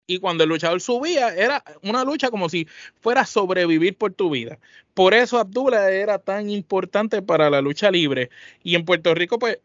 y 0.09 0.17
cuando 0.17 0.43
el 0.43 0.49
luchador 0.49 0.81
subía, 0.81 1.35
era 1.35 1.63
una 1.83 2.03
lucha 2.03 2.31
como 2.31 2.49
si 2.49 2.67
fuera 2.99 3.27
sobrevivir 3.27 3.95
por 3.95 4.11
tu 4.11 4.31
vida. 4.31 4.57
Por 4.95 5.13
eso 5.13 5.37
Abdullah 5.37 5.91
era 5.91 6.17
tan 6.17 6.49
importante 6.49 7.21
para 7.21 7.51
la 7.51 7.61
lucha 7.61 7.91
libre. 7.91 8.31
Y 8.63 8.73
en 8.73 8.85
Puerto 8.85 9.13
Rico, 9.13 9.37
pues, 9.37 9.59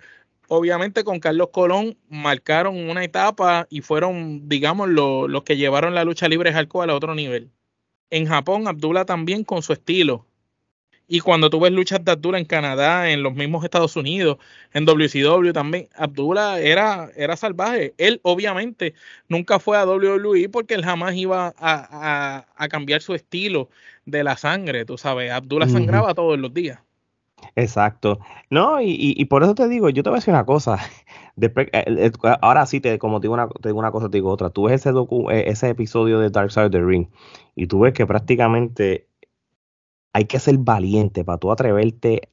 obviamente 0.48 1.02
con 1.02 1.18
Carlos 1.18 1.48
Colón 1.50 1.96
marcaron 2.10 2.76
una 2.76 3.02
etapa 3.02 3.66
y 3.70 3.80
fueron, 3.80 4.46
digamos, 4.46 4.90
los 4.90 5.42
que 5.44 5.56
llevaron 5.56 5.94
la 5.94 6.04
lucha 6.04 6.28
libre 6.28 6.52
hardcore 6.52 6.92
a 6.92 6.94
otro 6.94 7.14
nivel. 7.14 7.50
En 8.10 8.26
Japón, 8.26 8.68
Abdullah 8.68 9.06
también 9.06 9.44
con 9.44 9.62
su 9.62 9.72
estilo, 9.72 10.26
y 11.06 11.20
cuando 11.20 11.50
tú 11.50 11.60
ves 11.60 11.72
luchas 11.72 12.04
de 12.04 12.12
Abdullah 12.12 12.38
en 12.38 12.46
Canadá, 12.46 13.10
en 13.10 13.22
los 13.22 13.34
mismos 13.34 13.62
Estados 13.64 13.94
Unidos, 13.96 14.38
en 14.72 14.86
WCW 14.86 15.52
también, 15.52 15.88
Abdullah 15.96 16.60
era, 16.60 17.10
era 17.16 17.36
salvaje. 17.36 17.94
Él 17.98 18.20
obviamente 18.22 18.94
nunca 19.28 19.58
fue 19.58 19.76
a 19.76 19.84
WWE 19.84 20.48
porque 20.48 20.74
él 20.74 20.84
jamás 20.84 21.14
iba 21.14 21.54
a, 21.58 22.46
cambiar 22.70 23.02
su 23.02 23.14
estilo 23.14 23.68
de 24.06 24.24
la 24.24 24.36
sangre, 24.36 24.84
tú 24.86 24.96
sabes. 24.96 25.30
Abdullah 25.30 25.68
sangraba 25.68 26.14
todos 26.14 26.38
los 26.38 26.54
días. 26.54 26.80
Exacto. 27.56 28.20
No, 28.50 28.80
y, 28.80 29.22
por 29.26 29.42
eso 29.42 29.54
te 29.54 29.68
digo, 29.68 29.90
yo 29.90 30.02
te 30.02 30.08
voy 30.08 30.16
a 30.16 30.20
decir 30.20 30.32
una 30.32 30.46
cosa. 30.46 30.78
Eh, 31.36 32.12
ahora 32.42 32.64
sí, 32.64 32.78
te, 32.78 32.96
como 33.00 33.18
te 33.18 33.24
digo, 33.24 33.34
una, 33.34 33.48
te 33.48 33.68
digo 33.68 33.80
una 33.80 33.90
cosa, 33.90 34.08
te 34.08 34.18
digo 34.18 34.30
otra. 34.30 34.50
Tú 34.50 34.66
ves 34.66 34.86
ese, 34.86 34.90
eh, 34.90 35.44
ese 35.48 35.68
episodio 35.68 36.20
de 36.20 36.30
Dark 36.30 36.52
Side 36.52 36.66
of 36.66 36.70
the 36.70 36.80
Ring 36.80 37.08
y 37.56 37.66
tú 37.66 37.80
ves 37.80 37.92
que 37.92 38.06
prácticamente 38.06 39.08
hay 40.14 40.24
que 40.26 40.38
ser 40.38 40.56
valiente 40.58 41.24
para 41.24 41.38
tú 41.38 41.50
atreverte 41.50 42.30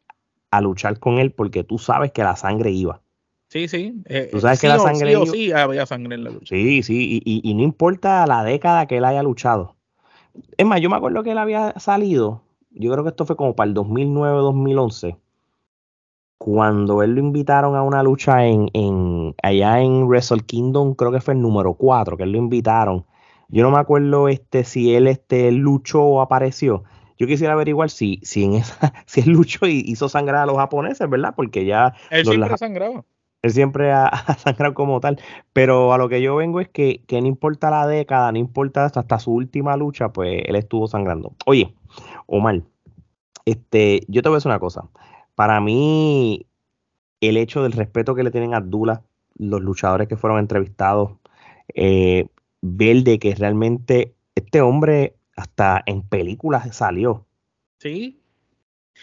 a 0.52 0.62
luchar 0.62 1.00
con 1.00 1.18
él 1.18 1.34
porque 1.34 1.64
tú 1.64 1.80
sabes 1.80 2.12
que 2.12 2.24
la 2.24 2.36
sangre 2.36 2.72
iba. 2.72 3.02
Sí, 3.50 3.68
sí. 3.68 4.02
Eh, 4.06 4.30
tú 4.32 4.40
sabes 4.40 4.62
que 4.62 4.68
la 4.68 4.80
sangre 4.80 5.16
sí, 5.26 5.32
sí 5.32 5.52
había 5.52 5.86
sangre 5.86 6.16
en 6.16 6.24
la 6.24 6.30
lucha. 6.30 6.56
Sí, 6.56 6.84
sí, 6.84 7.22
y, 7.26 7.54
no 7.54 7.64
importa 7.64 8.26
la 8.28 8.44
década 8.44 8.86
que 8.86 8.98
él 8.98 9.04
haya 9.04 9.24
luchado. 9.24 9.76
Es 10.56 10.66
más, 10.66 10.80
yo 10.80 10.90
me 10.90 10.96
acuerdo 10.96 11.24
que 11.24 11.32
él 11.32 11.38
había 11.38 11.74
salido, 11.80 12.44
yo 12.70 12.92
creo 12.92 13.04
que 13.04 13.10
esto 13.10 13.26
fue 13.26 13.36
como 13.36 13.56
para 13.56 13.70
el 13.70 13.76
2009-2011, 13.76 15.18
cuando 16.38 17.04
él 17.04 17.16
lo 17.16 17.20
invitaron 17.20 17.76
a 17.76 17.84
una 17.84 18.04
lucha 18.04 18.46
en, 18.46 18.70
en 18.74 19.36
allá 19.44 19.82
en 19.82 20.04
Wrestle 20.04 20.42
Kingdom, 20.42 20.94
creo 20.94 21.12
que 21.12 21.20
fue 21.20 21.34
el 21.34 21.42
número 21.42 21.74
4, 21.74 22.16
que 22.16 22.24
él 22.24 22.32
lo 22.32 22.38
invitaron. 22.38 23.06
Yo 23.50 23.64
no 23.64 23.72
me 23.72 23.80
acuerdo 23.80 24.30
este, 24.30 24.64
si 24.64 24.96
él 24.96 25.08
este, 25.08 25.52
luchó 25.52 26.04
o 26.04 26.22
apareció, 26.22 26.84
yo 27.22 27.28
quisiera 27.28 27.54
averiguar 27.54 27.92
si, 27.92 28.20
si, 28.24 28.46
en 28.46 28.56
esa, 28.56 28.94
si 29.06 29.22
él 29.22 29.30
luchó 29.30 29.68
y 29.68 29.84
hizo 29.86 30.10
sangrar 30.10 30.42
a 30.42 30.46
los 30.48 30.58
japoneses, 30.58 31.08
¿verdad? 31.08 31.36
Porque 31.36 31.66
ya... 31.66 31.94
Él 32.10 32.26
siempre 32.26 32.52
ha 32.52 32.58
sangrado. 32.58 33.06
Él 33.44 33.52
siempre 33.52 33.92
ha, 33.92 34.10
sangrado 34.40 34.74
como 34.74 35.00
tal. 35.00 35.20
Pero 35.54 35.94
a 35.94 36.00
lo 36.00 36.10
que 36.10 36.24
yo 36.24 36.36
vengo 36.36 36.60
es 36.60 36.68
que, 36.68 37.04
que 37.06 37.22
no 37.22 37.28
importa 37.28 37.70
la 37.70 37.86
década, 37.86 38.32
no 38.32 38.40
importa 38.40 38.86
hasta, 38.86 39.02
hasta 39.02 39.20
su 39.20 39.34
última 39.34 39.78
lucha, 39.78 40.10
pues 40.10 40.42
él 40.48 40.56
estuvo 40.56 40.88
sangrando. 40.88 41.36
Oye, 41.46 41.76
Omar, 42.26 42.64
este, 43.46 44.02
yo 44.08 44.24
te 44.24 44.30
voy 44.30 44.38
a 44.38 44.38
decir 44.38 44.50
una 44.50 44.60
cosa. 44.60 44.90
Para 45.36 45.62
mí, 45.62 46.48
el 47.20 47.38
hecho 47.38 47.62
del 47.62 47.74
respeto 47.74 48.16
que 48.16 48.24
le 48.24 48.32
tienen 48.32 48.56
a 48.56 48.58
Abdullah, 48.58 49.04
los 49.36 49.62
luchadores 49.62 50.08
que 50.08 50.18
fueron 50.18 50.40
entrevistados, 50.40 51.12
eh, 51.76 52.26
ver 52.62 53.04
de 53.04 53.20
que 53.20 53.36
realmente 53.36 54.16
este 54.34 54.62
hombre 54.62 55.18
hasta 55.42 55.82
en 55.88 56.04
películas 56.04 56.76
salió. 56.76 57.26
Sí. 57.80 58.20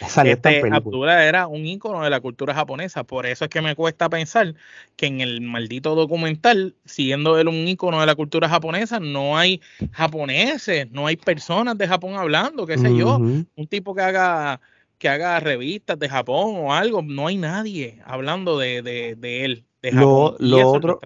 Salió 0.07 0.35
este, 0.35 0.63
Abdullah 0.71 1.25
era 1.25 1.49
un 1.49 1.67
ícono 1.67 2.05
de 2.05 2.11
la 2.11 2.21
cultura 2.21 2.55
japonesa, 2.55 3.03
por 3.03 3.27
eso 3.27 3.47
es 3.47 3.51
que 3.51 3.61
me 3.61 3.75
cuesta 3.75 4.09
pensar 4.09 4.55
que 4.95 5.07
en 5.07 5.21
el 5.21 5.41
maldito 5.41 5.97
documental, 5.97 6.77
siendo 6.85 7.37
él 7.37 7.49
un 7.49 7.67
ícono 7.67 8.01
de 8.01 8.07
la 8.07 8.15
cultura 8.15 8.49
japonesa, 8.49 9.01
no 9.01 9.37
hay 9.37 9.61
japoneses, 9.91 10.89
no 10.93 11.09
hay 11.09 11.17
personas 11.17 11.77
de 11.77 11.89
Japón 11.89 12.15
hablando, 12.15 12.65
qué 12.65 12.79
sé 12.79 12.97
yo, 12.97 13.17
un 13.17 13.67
tipo 13.69 13.95
que 13.95 14.03
haga 14.03 14.61
que 14.99 15.09
haga 15.09 15.41
revistas 15.41 15.99
de 15.99 16.09
Japón 16.09 16.55
o 16.59 16.73
algo, 16.73 17.03
no 17.03 17.27
hay 17.27 17.37
nadie 17.37 18.01
hablando 18.05 18.59
de, 18.59 18.83
de, 18.83 19.45
él, 19.45 19.65
de 19.83 19.93
Japón. 19.93 20.37
Lo, 20.39 20.71
otro, 20.71 21.01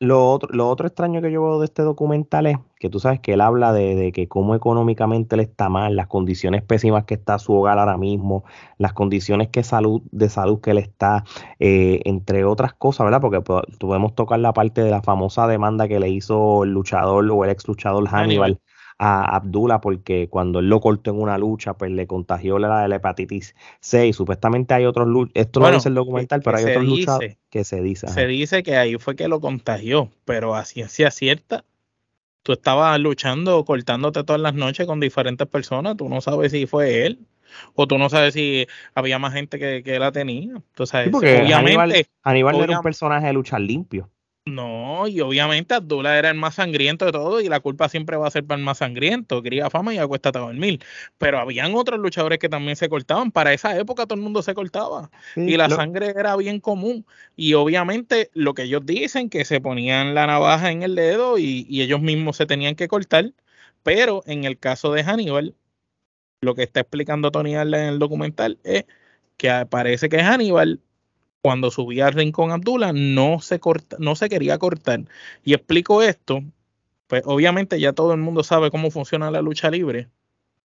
lo 0.00 0.30
otro, 0.30 0.48
lo 0.52 0.68
otro 0.68 0.86
extraño 0.86 1.20
que 1.20 1.32
yo 1.32 1.42
veo 1.42 1.58
de 1.58 1.66
este 1.66 1.82
documental 1.82 2.46
es 2.46 2.56
que 2.78 2.88
tú 2.88 3.00
sabes 3.00 3.20
que 3.20 3.32
él 3.34 3.40
habla 3.40 3.72
de, 3.72 4.12
que 4.12 4.28
cómo 4.28 4.54
económicamente 4.54 5.36
le 5.36 5.42
está 5.42 5.68
mal, 5.68 5.96
las 5.96 6.06
condiciones 6.06 6.62
pésimas 6.62 7.04
que 7.04 7.14
está 7.14 7.38
su 7.38 7.52
hogar 7.54 7.78
ahora 7.78 7.96
mismo, 7.96 8.44
las 8.78 8.92
condiciones 8.92 9.48
que 9.48 9.62
salud, 9.62 10.02
de 10.10 10.28
salud 10.28 10.60
que 10.60 10.70
él 10.70 10.78
está, 10.78 11.24
eh, 11.58 12.00
entre 12.04 12.44
otras 12.44 12.74
cosas, 12.74 13.04
¿verdad? 13.04 13.20
Porque 13.20 13.40
podemos 13.40 14.14
tocar 14.14 14.38
la 14.38 14.52
parte 14.52 14.82
de 14.82 14.90
la 14.90 15.02
famosa 15.02 15.46
demanda 15.46 15.88
que 15.88 16.00
le 16.00 16.08
hizo 16.08 16.64
el 16.64 16.70
luchador 16.70 17.28
o 17.30 17.44
el 17.44 17.50
ex 17.50 17.66
luchador 17.66 18.08
Hannibal 18.08 18.60
a 18.98 19.36
Abdullah 19.36 19.80
porque 19.80 20.28
cuando 20.28 20.58
él 20.58 20.68
lo 20.68 20.80
cortó 20.80 21.12
en 21.12 21.20
una 21.20 21.38
lucha, 21.38 21.74
pues 21.74 21.90
le 21.92 22.06
contagió 22.06 22.58
la, 22.58 22.88
la 22.88 22.96
hepatitis 22.96 23.54
C 23.80 24.08
y 24.08 24.12
supuestamente 24.12 24.74
hay 24.74 24.86
otros 24.86 25.08
esto 25.34 25.60
no 25.60 25.68
es 25.68 25.86
el 25.86 25.94
documental, 25.94 26.40
pero 26.44 26.58
hay 26.58 26.64
otros 26.64 26.84
luchadores 26.84 27.38
que 27.48 27.64
se 27.64 27.80
dice. 27.80 28.08
Se 28.08 28.26
dice 28.26 28.62
que 28.62 28.76
ahí 28.76 28.96
fue 28.96 29.14
que 29.14 29.28
lo 29.28 29.40
contagió, 29.40 30.10
pero 30.24 30.54
a 30.56 30.64
ciencia 30.64 31.10
cierta, 31.10 31.64
tú 32.48 32.54
estabas 32.54 32.98
luchando, 32.98 33.62
cortándote 33.62 34.24
todas 34.24 34.40
las 34.40 34.54
noches 34.54 34.86
con 34.86 35.00
diferentes 35.00 35.46
personas, 35.46 35.98
tú 35.98 36.08
no 36.08 36.22
sabes 36.22 36.50
si 36.50 36.64
fue 36.64 37.04
él 37.04 37.18
o 37.74 37.86
tú 37.86 37.98
no 37.98 38.08
sabes 38.08 38.32
si 38.32 38.66
había 38.94 39.18
más 39.18 39.34
gente 39.34 39.58
que, 39.58 39.82
que 39.82 39.98
la 39.98 40.12
tenía. 40.12 40.54
Entonces, 40.54 41.12
obviamente, 41.12 42.06
Aníbal, 42.22 42.56
era 42.62 42.78
un 42.78 42.82
personaje 42.82 43.26
de 43.26 43.34
luchar 43.34 43.60
limpio. 43.60 44.08
No, 44.48 45.06
y 45.06 45.20
obviamente 45.20 45.74
Abdullah 45.74 46.18
era 46.18 46.30
el 46.30 46.36
más 46.36 46.54
sangriento 46.54 47.04
de 47.04 47.12
todo 47.12 47.40
y 47.40 47.48
la 47.48 47.60
culpa 47.60 47.88
siempre 47.88 48.16
va 48.16 48.28
a 48.28 48.30
ser 48.30 48.46
para 48.46 48.58
el 48.58 48.64
más 48.64 48.78
sangriento. 48.78 49.42
Quería 49.42 49.68
fama 49.68 49.94
y 49.94 49.98
acuesta 49.98 50.30
a 50.30 50.32
dormir. 50.32 50.80
Pero 51.18 51.38
habían 51.38 51.74
otros 51.74 52.00
luchadores 52.00 52.38
que 52.38 52.48
también 52.48 52.74
se 52.76 52.88
cortaban. 52.88 53.30
Para 53.30 53.52
esa 53.52 53.78
época 53.78 54.06
todo 54.06 54.14
el 54.14 54.22
mundo 54.22 54.42
se 54.42 54.54
cortaba. 54.54 55.10
y 55.36 55.56
la 55.56 55.68
sangre 55.68 56.14
era 56.16 56.34
bien 56.36 56.60
común. 56.60 57.04
Y 57.36 57.54
obviamente 57.54 58.30
lo 58.32 58.54
que 58.54 58.62
ellos 58.62 58.86
dicen, 58.86 59.28
que 59.28 59.44
se 59.44 59.60
ponían 59.60 60.14
la 60.14 60.26
navaja 60.26 60.70
en 60.70 60.82
el 60.82 60.94
dedo 60.94 61.36
y, 61.36 61.66
y 61.68 61.82
ellos 61.82 62.00
mismos 62.00 62.36
se 62.36 62.46
tenían 62.46 62.74
que 62.74 62.88
cortar. 62.88 63.32
Pero 63.82 64.22
en 64.26 64.44
el 64.44 64.58
caso 64.58 64.92
de 64.92 65.04
Hannibal, 65.04 65.54
lo 66.40 66.54
que 66.54 66.62
está 66.62 66.80
explicando 66.80 67.30
Tony 67.30 67.54
Arlen 67.54 67.82
en 67.82 67.88
el 67.90 67.98
documental 67.98 68.58
es 68.64 68.84
que 69.36 69.66
parece 69.68 70.08
que 70.08 70.22
Hannibal 70.22 70.80
cuando 71.42 71.70
subía 71.70 72.06
al 72.06 72.14
rincón 72.14 72.50
Abdullah 72.50 72.92
no 72.92 73.40
se, 73.40 73.60
corta, 73.60 73.96
no 73.98 74.16
se 74.16 74.28
quería 74.28 74.58
cortar. 74.58 75.04
Y 75.44 75.54
explico 75.54 76.02
esto, 76.02 76.42
pues 77.06 77.22
obviamente 77.26 77.80
ya 77.80 77.92
todo 77.92 78.12
el 78.12 78.20
mundo 78.20 78.42
sabe 78.44 78.70
cómo 78.70 78.90
funciona 78.90 79.30
la 79.30 79.42
lucha 79.42 79.70
libre. 79.70 80.08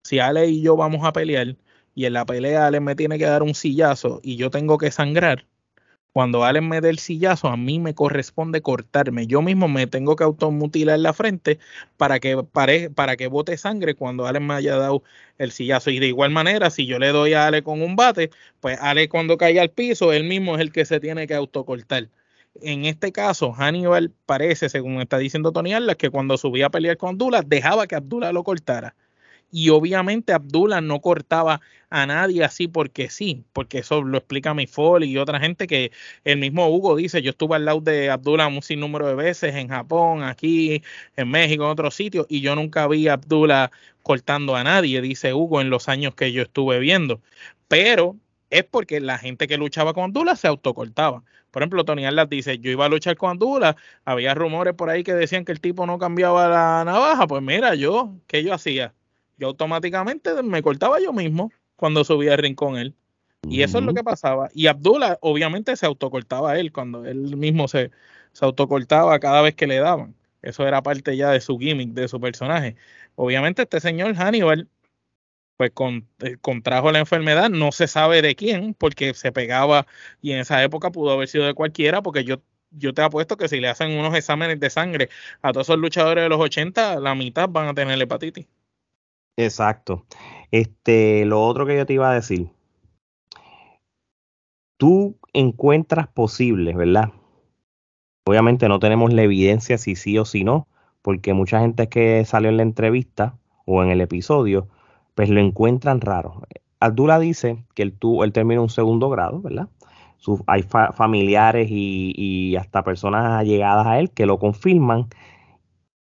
Si 0.02 0.18
Ale 0.18 0.48
y 0.48 0.62
yo 0.62 0.76
vamos 0.76 1.04
a 1.06 1.12
pelear 1.12 1.56
y 1.94 2.06
en 2.06 2.12
la 2.12 2.26
pelea 2.26 2.66
Ale 2.66 2.80
me 2.80 2.94
tiene 2.96 3.18
que 3.18 3.24
dar 3.26 3.42
un 3.42 3.54
sillazo 3.54 4.20
y 4.22 4.36
yo 4.36 4.50
tengo 4.50 4.78
que 4.78 4.90
sangrar, 4.90 5.46
cuando 6.18 6.44
Allen 6.44 6.68
me 6.68 6.80
dé 6.80 6.90
el 6.90 6.98
sillazo, 6.98 7.46
a 7.46 7.56
mí 7.56 7.78
me 7.78 7.94
corresponde 7.94 8.60
cortarme. 8.60 9.28
Yo 9.28 9.40
mismo 9.40 9.68
me 9.68 9.86
tengo 9.86 10.16
que 10.16 10.24
automutilar 10.24 10.98
la 10.98 11.12
frente 11.12 11.60
para 11.96 12.18
que, 12.18 12.42
para 12.42 13.16
que 13.16 13.28
bote 13.28 13.56
sangre 13.56 13.94
cuando 13.94 14.26
Allen 14.26 14.44
me 14.44 14.54
haya 14.54 14.76
dado 14.76 15.04
el 15.38 15.52
sillazo. 15.52 15.90
Y 15.90 16.00
de 16.00 16.08
igual 16.08 16.32
manera, 16.32 16.70
si 16.70 16.86
yo 16.86 16.98
le 16.98 17.10
doy 17.10 17.34
a 17.34 17.46
Ale 17.46 17.62
con 17.62 17.82
un 17.82 17.94
bate, 17.94 18.30
pues 18.58 18.80
Ale 18.80 19.08
cuando 19.08 19.38
caiga 19.38 19.62
al 19.62 19.70
piso, 19.70 20.12
él 20.12 20.24
mismo 20.24 20.56
es 20.56 20.60
el 20.60 20.72
que 20.72 20.84
se 20.86 20.98
tiene 20.98 21.28
que 21.28 21.34
autocortar. 21.34 22.08
En 22.62 22.84
este 22.84 23.12
caso, 23.12 23.52
Hannibal 23.52 24.10
parece, 24.26 24.68
según 24.68 25.00
está 25.00 25.18
diciendo 25.18 25.52
Tony 25.52 25.72
Arlas, 25.72 25.94
que 25.94 26.10
cuando 26.10 26.36
subía 26.36 26.66
a 26.66 26.70
pelear 26.70 26.96
con 26.96 27.10
Abdullah, 27.10 27.42
dejaba 27.46 27.86
que 27.86 27.94
Abdullah 27.94 28.32
lo 28.32 28.42
cortara 28.42 28.96
y 29.50 29.70
obviamente 29.70 30.32
Abdullah 30.32 30.80
no 30.80 31.00
cortaba 31.00 31.60
a 31.90 32.06
nadie 32.06 32.44
así 32.44 32.68
porque 32.68 33.08
sí, 33.10 33.44
porque 33.52 33.78
eso 33.78 34.02
lo 34.02 34.18
explica 34.18 34.54
mi 34.54 34.66
y 35.02 35.18
otra 35.18 35.40
gente 35.40 35.66
que 35.66 35.90
el 36.24 36.38
mismo 36.38 36.68
Hugo 36.68 36.96
dice, 36.96 37.22
yo 37.22 37.30
estuve 37.30 37.56
al 37.56 37.64
lado 37.64 37.80
de 37.80 38.10
Abdullah 38.10 38.46
un 38.48 38.62
sinnúmero 38.62 39.06
de 39.08 39.14
veces 39.14 39.54
en 39.54 39.68
Japón, 39.68 40.22
aquí, 40.22 40.82
en 41.16 41.30
México, 41.30 41.64
en 41.64 41.70
otros 41.70 41.94
sitios, 41.94 42.26
y 42.28 42.40
yo 42.40 42.54
nunca 42.54 42.86
vi 42.88 43.08
a 43.08 43.14
Abdullah 43.14 43.70
cortando 44.02 44.56
a 44.56 44.64
nadie, 44.64 45.00
dice 45.00 45.34
Hugo, 45.34 45.60
en 45.60 45.70
los 45.70 45.88
años 45.88 46.14
que 46.14 46.32
yo 46.32 46.42
estuve 46.42 46.78
viendo. 46.78 47.20
Pero 47.68 48.16
es 48.50 48.64
porque 48.64 49.00
la 49.00 49.18
gente 49.18 49.46
que 49.46 49.56
luchaba 49.58 49.94
con 49.94 50.04
Abdullah 50.04 50.36
se 50.36 50.48
autocortaba. 50.48 51.22
Por 51.50 51.62
ejemplo, 51.62 51.84
Tony 51.84 52.04
Arlas 52.06 52.28
dice, 52.28 52.58
yo 52.58 52.70
iba 52.70 52.86
a 52.86 52.88
luchar 52.88 53.16
con 53.16 53.30
Abdullah, 53.30 53.76
había 54.04 54.34
rumores 54.34 54.74
por 54.74 54.90
ahí 54.90 55.02
que 55.04 55.14
decían 55.14 55.44
que 55.44 55.52
el 55.52 55.60
tipo 55.60 55.86
no 55.86 55.98
cambiaba 55.98 56.48
la 56.48 56.84
navaja, 56.84 57.26
pues 57.26 57.42
mira, 57.42 57.74
yo, 57.74 58.14
¿qué 58.26 58.42
yo 58.44 58.54
hacía? 58.54 58.94
Yo 59.38 59.48
automáticamente 59.48 60.42
me 60.42 60.62
cortaba 60.62 61.00
yo 61.00 61.12
mismo 61.12 61.50
cuando 61.76 62.04
subía 62.04 62.34
el 62.34 62.38
ring 62.38 62.54
con 62.56 62.76
él. 62.76 62.94
Y 63.48 63.62
eso 63.62 63.78
es 63.78 63.84
lo 63.84 63.94
que 63.94 64.02
pasaba. 64.02 64.50
Y 64.52 64.66
Abdullah 64.66 65.18
obviamente 65.20 65.76
se 65.76 65.86
autocortaba 65.86 66.58
él 66.58 66.72
cuando 66.72 67.06
él 67.06 67.36
mismo 67.36 67.68
se, 67.68 67.92
se 68.32 68.44
autocortaba 68.44 69.18
cada 69.20 69.42
vez 69.42 69.54
que 69.54 69.66
le 69.66 69.78
daban. 69.78 70.14
Eso 70.42 70.66
era 70.66 70.82
parte 70.82 71.16
ya 71.16 71.30
de 71.30 71.40
su 71.40 71.58
gimmick, 71.58 71.90
de 71.92 72.08
su 72.08 72.20
personaje. 72.20 72.76
Obviamente 73.14 73.62
este 73.62 73.80
señor 73.80 74.14
Hannibal 74.14 74.68
pues 75.58 75.72
eh, 76.20 76.36
contrajo 76.40 76.92
la 76.92 77.00
enfermedad, 77.00 77.50
no 77.50 77.72
se 77.72 77.88
sabe 77.88 78.22
de 78.22 78.36
quién, 78.36 78.74
porque 78.74 79.12
se 79.14 79.32
pegaba 79.32 79.86
y 80.22 80.32
en 80.32 80.38
esa 80.38 80.62
época 80.62 80.92
pudo 80.92 81.10
haber 81.12 81.28
sido 81.28 81.46
de 81.46 81.54
cualquiera, 81.54 82.00
porque 82.00 82.24
yo, 82.24 82.40
yo 82.70 82.94
te 82.94 83.02
apuesto 83.02 83.36
que 83.36 83.48
si 83.48 83.60
le 83.60 83.68
hacen 83.68 83.90
unos 83.98 84.14
exámenes 84.14 84.60
de 84.60 84.70
sangre 84.70 85.08
a 85.42 85.52
todos 85.52 85.66
esos 85.66 85.78
luchadores 85.78 86.22
de 86.22 86.28
los 86.28 86.40
80, 86.40 87.00
la 87.00 87.14
mitad 87.16 87.48
van 87.48 87.68
a 87.68 87.74
tener 87.74 88.00
hepatitis. 88.00 88.46
Exacto. 89.38 90.04
Este, 90.50 91.24
lo 91.24 91.44
otro 91.44 91.64
que 91.64 91.76
yo 91.76 91.86
te 91.86 91.92
iba 91.94 92.10
a 92.10 92.14
decir. 92.14 92.50
Tú 94.76 95.16
encuentras 95.32 96.08
posible, 96.08 96.74
¿verdad? 96.74 97.12
Obviamente 98.26 98.68
no 98.68 98.80
tenemos 98.80 99.12
la 99.12 99.22
evidencia 99.22 99.78
si 99.78 99.94
sí 99.94 100.18
o 100.18 100.24
si 100.24 100.42
no, 100.42 100.66
porque 101.02 101.34
mucha 101.34 101.60
gente 101.60 101.88
que 101.88 102.24
salió 102.24 102.50
en 102.50 102.56
la 102.56 102.64
entrevista 102.64 103.38
o 103.64 103.82
en 103.82 103.90
el 103.90 104.00
episodio, 104.00 104.68
pues 105.14 105.30
lo 105.30 105.40
encuentran 105.40 106.00
raro. 106.00 106.42
Abdullah 106.80 107.20
dice 107.20 107.64
que 107.74 107.82
él, 107.82 107.92
tuvo, 107.96 108.24
él 108.24 108.32
terminó 108.32 108.62
un 108.62 108.70
segundo 108.70 109.08
grado, 109.08 109.40
¿verdad? 109.40 109.68
hay 110.48 110.64
familiares 110.64 111.68
y, 111.70 112.12
y, 112.16 112.56
hasta 112.56 112.82
personas 112.82 113.38
allegadas 113.38 113.86
a 113.86 114.00
él 114.00 114.10
que 114.10 114.26
lo 114.26 114.40
confirman 114.40 115.06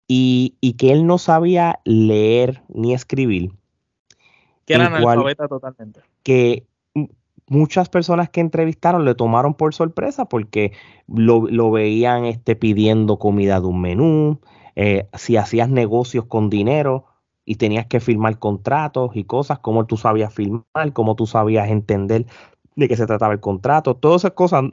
y, 0.09 0.75
que 0.79 0.91
él 0.93 1.07
no 1.07 1.19
sabía 1.19 1.81
leer 1.85 2.63
ni 2.69 2.95
escribir. 2.95 3.53
Que 4.65 4.75
era 4.75 4.87
analfabeta 4.87 5.47
totalmente. 5.47 6.01
Que 6.23 6.67
muchas 7.47 7.89
personas 7.89 8.31
que 8.31 8.41
entrevistaron 8.41 9.05
le 9.05 9.15
tomaron 9.15 9.55
por 9.55 9.75
sorpresa 9.75 10.25
porque 10.25 10.73
lo, 11.07 11.71
veían 11.71 12.25
este, 12.25 12.57
pidiendo 12.57 13.19
comida 13.19 13.61
de 13.61 13.67
un 13.67 13.81
menú, 13.81 14.41
eh, 14.77 15.09
si 15.15 15.37
hacías 15.37 15.69
negocios 15.69 16.25
con 16.25 16.51
dinero 16.51 17.05
y 17.45 17.57
tenías 17.57 17.87
que 17.87 18.01
firmar 18.01 18.39
contratos 18.39 19.11
y 19.15 19.25
cosas, 19.25 19.59
como 19.59 19.87
tú 19.87 19.97
sabías 19.97 20.33
firmar, 20.33 20.93
cómo 20.93 21.17
tú 21.17 21.27
sabías 21.27 21.69
entender 21.69 22.27
de 22.77 22.89
qué 22.89 22.97
se 22.97 23.07
trataba 23.07 23.33
el 23.33 23.41
contrato, 23.41 23.97
todas 23.97 24.23
esas 24.23 24.33
cosas 24.33 24.65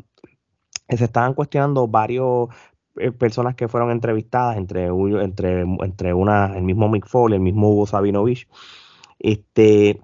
se 0.87 1.03
estaban 1.03 1.33
cuestionando 1.33 1.87
varios 1.87 2.49
eh, 2.49 2.74
personas 3.17 3.55
que 3.55 3.67
fueron 3.67 3.91
entrevistadas, 3.91 4.57
entre, 4.57 4.87
entre, 4.87 5.61
entre 5.61 6.13
una, 6.13 6.55
el 6.55 6.63
mismo 6.63 6.89
Mick 6.89 7.07
Foley, 7.07 7.37
el 7.37 7.43
mismo 7.43 7.69
Hugo 7.69 7.87
Sabinovich, 7.87 8.47
este, 9.19 10.01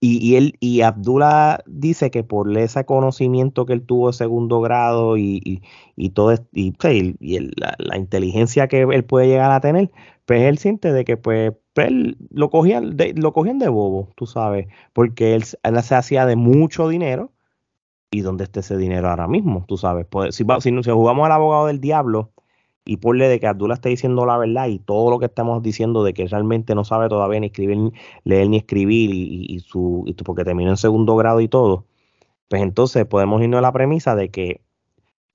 y, 0.00 0.36
él, 0.36 0.56
y 0.60 0.82
Abdullah 0.82 1.60
dice 1.66 2.10
que 2.10 2.22
por 2.22 2.56
ese 2.56 2.84
conocimiento 2.84 3.66
que 3.66 3.72
él 3.72 3.82
tuvo 3.86 4.08
de 4.08 4.12
segundo 4.12 4.60
grado 4.60 5.16
y, 5.16 5.62
y, 5.96 6.10
todo 6.10 6.34
y, 6.52 6.74
y 7.20 7.50
la, 7.56 7.96
inteligencia 7.96 8.68
que 8.68 8.82
él 8.82 9.04
puede 9.04 9.28
llegar 9.28 9.50
a 9.52 9.60
tener, 9.60 9.90
pues 10.26 10.42
él 10.42 10.58
siente 10.58 10.92
de 10.92 11.04
que 11.04 11.16
pues, 11.16 11.52
pues 11.72 11.88
él 11.88 12.16
lo 12.30 12.50
cogían 12.50 12.96
de, 12.96 13.14
lo 13.14 13.32
cogían 13.32 13.58
de 13.58 13.68
bobo, 13.68 14.12
tú 14.16 14.26
sabes, 14.26 14.68
porque 14.92 15.34
él, 15.34 15.44
él 15.62 15.82
se 15.82 15.94
hacía 15.94 16.26
de 16.26 16.36
mucho 16.36 16.88
dinero 16.88 17.32
y 18.16 18.22
dónde 18.22 18.44
está 18.44 18.60
ese 18.60 18.78
dinero 18.78 19.10
ahora 19.10 19.28
mismo, 19.28 19.64
tú 19.68 19.76
sabes. 19.76 20.06
Pues, 20.08 20.34
si, 20.34 20.44
si, 20.60 20.82
si, 20.82 20.90
jugamos 20.90 21.26
al 21.26 21.32
abogado 21.32 21.66
del 21.66 21.80
diablo 21.80 22.32
y 22.86 22.96
ponle 22.96 23.28
de 23.28 23.38
que 23.40 23.46
Abdullah 23.46 23.74
está 23.74 23.90
diciendo 23.90 24.24
la 24.24 24.38
verdad 24.38 24.68
y 24.68 24.78
todo 24.78 25.10
lo 25.10 25.18
que 25.18 25.26
estamos 25.26 25.62
diciendo 25.62 26.02
de 26.02 26.14
que 26.14 26.26
realmente 26.26 26.74
no 26.74 26.84
sabe 26.84 27.08
todavía 27.08 27.40
ni 27.40 27.48
escribir, 27.48 27.92
leer 28.24 28.48
ni 28.48 28.56
escribir 28.58 29.10
y, 29.12 29.58
su, 29.60 30.04
y 30.06 30.14
porque 30.14 30.44
terminó 30.44 30.70
en 30.70 30.76
segundo 30.78 31.14
grado 31.16 31.40
y 31.40 31.48
todo, 31.48 31.84
pues 32.48 32.62
entonces 32.62 33.04
podemos 33.06 33.42
irnos 33.42 33.58
a 33.58 33.62
la 33.62 33.72
premisa 33.72 34.16
de 34.16 34.30
que 34.30 34.62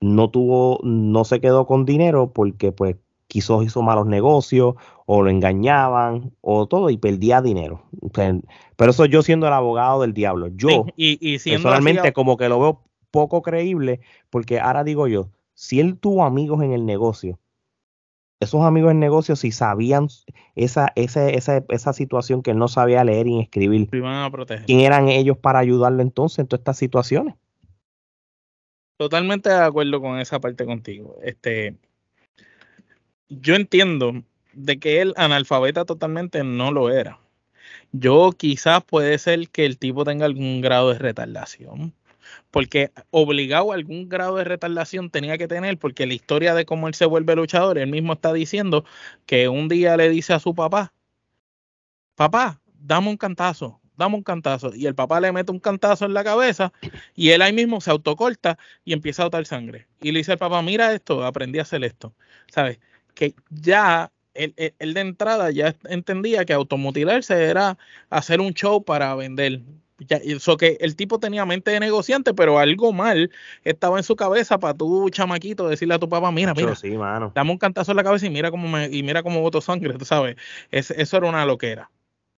no 0.00 0.30
tuvo, 0.30 0.80
no 0.82 1.24
se 1.24 1.40
quedó 1.40 1.66
con 1.66 1.84
dinero 1.84 2.32
porque 2.32 2.72
pues 2.72 2.96
quizás 3.28 3.62
hizo 3.62 3.82
malos 3.82 4.06
negocios 4.06 4.74
o 5.06 5.22
lo 5.22 5.30
engañaban 5.30 6.32
o 6.40 6.66
todo 6.66 6.90
y 6.90 6.96
perdía 6.96 7.42
dinero. 7.42 7.82
Pero 8.12 8.90
eso 8.90 9.04
yo 9.06 9.22
siendo 9.22 9.46
el 9.46 9.52
abogado 9.52 10.02
del 10.02 10.12
diablo. 10.12 10.48
Yo 10.48 10.86
y, 10.96 11.38
personalmente 11.38 12.12
como 12.12 12.36
que 12.36 12.48
lo 12.48 12.60
veo 12.60 12.82
poco 13.10 13.42
creíble 13.42 14.00
porque 14.30 14.60
ahora 14.60 14.84
digo 14.84 15.08
yo, 15.08 15.28
si 15.54 15.80
él 15.80 15.98
tuvo 15.98 16.24
amigos 16.24 16.62
en 16.62 16.72
el 16.72 16.86
negocio, 16.86 17.38
esos 18.40 18.62
amigos 18.62 18.90
en 18.90 18.96
el 18.96 19.00
negocio 19.00 19.36
si 19.36 19.52
sabían 19.52 20.08
esa, 20.56 20.92
esa, 20.96 21.28
esa, 21.28 21.64
esa 21.68 21.92
situación 21.92 22.42
que 22.42 22.50
él 22.50 22.58
no 22.58 22.68
sabía 22.68 23.04
leer 23.04 23.28
y 23.28 23.40
escribir, 23.40 23.88
¿quién 24.66 24.80
eran 24.80 25.08
ellos 25.08 25.38
para 25.38 25.60
ayudarlo 25.60 26.02
entonces 26.02 26.40
en 26.40 26.46
todas 26.48 26.60
estas 26.60 26.78
situaciones? 26.78 27.34
Totalmente 28.96 29.48
de 29.48 29.56
acuerdo 29.56 30.00
con 30.00 30.18
esa 30.18 30.40
parte 30.40 30.64
contigo. 30.64 31.16
Este, 31.22 31.76
yo 33.28 33.54
entiendo 33.54 34.22
de 34.52 34.78
que 34.78 35.00
él 35.00 35.14
analfabeta 35.16 35.84
totalmente 35.84 36.44
no 36.44 36.70
lo 36.70 36.90
era. 36.90 37.18
Yo 37.92 38.32
quizás 38.32 38.82
puede 38.84 39.18
ser 39.18 39.48
que 39.50 39.66
el 39.66 39.78
tipo 39.78 40.04
tenga 40.04 40.26
algún 40.26 40.60
grado 40.60 40.92
de 40.92 40.98
retardación, 40.98 41.94
porque 42.50 42.90
obligado 43.10 43.72
a 43.72 43.74
algún 43.74 44.08
grado 44.08 44.36
de 44.36 44.44
retardación 44.44 45.10
tenía 45.10 45.38
que 45.38 45.48
tener, 45.48 45.78
porque 45.78 46.06
la 46.06 46.14
historia 46.14 46.54
de 46.54 46.64
cómo 46.66 46.88
él 46.88 46.94
se 46.94 47.06
vuelve 47.06 47.36
luchador, 47.36 47.78
él 47.78 47.90
mismo 47.90 48.14
está 48.14 48.32
diciendo 48.32 48.84
que 49.26 49.48
un 49.48 49.68
día 49.68 49.96
le 49.96 50.08
dice 50.08 50.32
a 50.32 50.40
su 50.40 50.54
papá, 50.54 50.92
papá, 52.14 52.60
dame 52.74 53.10
un 53.10 53.16
cantazo, 53.16 53.80
dame 53.96 54.16
un 54.16 54.22
cantazo, 54.22 54.74
y 54.74 54.86
el 54.86 54.94
papá 54.94 55.20
le 55.20 55.32
mete 55.32 55.52
un 55.52 55.60
cantazo 55.60 56.06
en 56.06 56.14
la 56.14 56.24
cabeza 56.24 56.72
y 57.14 57.30
él 57.30 57.42
ahí 57.42 57.52
mismo 57.52 57.80
se 57.80 57.90
autocorta 57.90 58.58
y 58.84 58.92
empieza 58.94 59.22
a 59.22 59.26
botar 59.26 59.44
sangre. 59.46 59.86
Y 60.00 60.12
le 60.12 60.20
dice 60.20 60.32
al 60.32 60.38
papá, 60.38 60.62
mira 60.62 60.94
esto, 60.94 61.24
aprendí 61.24 61.58
a 61.58 61.62
hacer 61.62 61.84
esto, 61.84 62.14
¿sabes? 62.48 62.78
que 63.14 63.34
ya 63.50 64.10
él, 64.34 64.94
de 64.94 65.00
entrada 65.00 65.50
ya 65.50 65.74
entendía 65.88 66.44
que 66.44 66.52
automutilarse 66.52 67.44
era 67.44 67.78
hacer 68.10 68.40
un 68.40 68.52
show 68.54 68.84
para 68.84 69.14
vender. 69.14 69.60
eso 70.08 70.56
que 70.56 70.78
el 70.80 70.96
tipo 70.96 71.18
tenía 71.18 71.44
mente 71.46 71.70
de 71.70 71.80
negociante, 71.80 72.34
pero 72.34 72.58
algo 72.58 72.92
mal 72.92 73.30
estaba 73.64 73.98
en 73.98 74.04
su 74.04 74.16
cabeza 74.16 74.58
para 74.58 74.74
tu 74.74 75.08
chamaquito 75.10 75.68
decirle 75.68 75.94
a 75.94 75.98
tu 75.98 76.08
papá, 76.08 76.30
mira, 76.32 76.54
mira, 76.54 76.74
dame 77.34 77.50
un 77.50 77.58
cantazo 77.58 77.92
en 77.92 77.96
la 77.96 78.04
cabeza 78.04 78.26
y 78.26 78.30
mira 78.30 78.50
cómo 78.50 78.68
me, 78.68 78.86
y 78.86 79.02
mira 79.02 79.22
cómo 79.22 79.40
voto 79.40 79.60
sangre, 79.60 79.94
tú 79.94 80.04
sabes. 80.04 80.36
eso 80.70 81.16
era 81.16 81.28
una 81.28 81.46
loquera. 81.46 81.90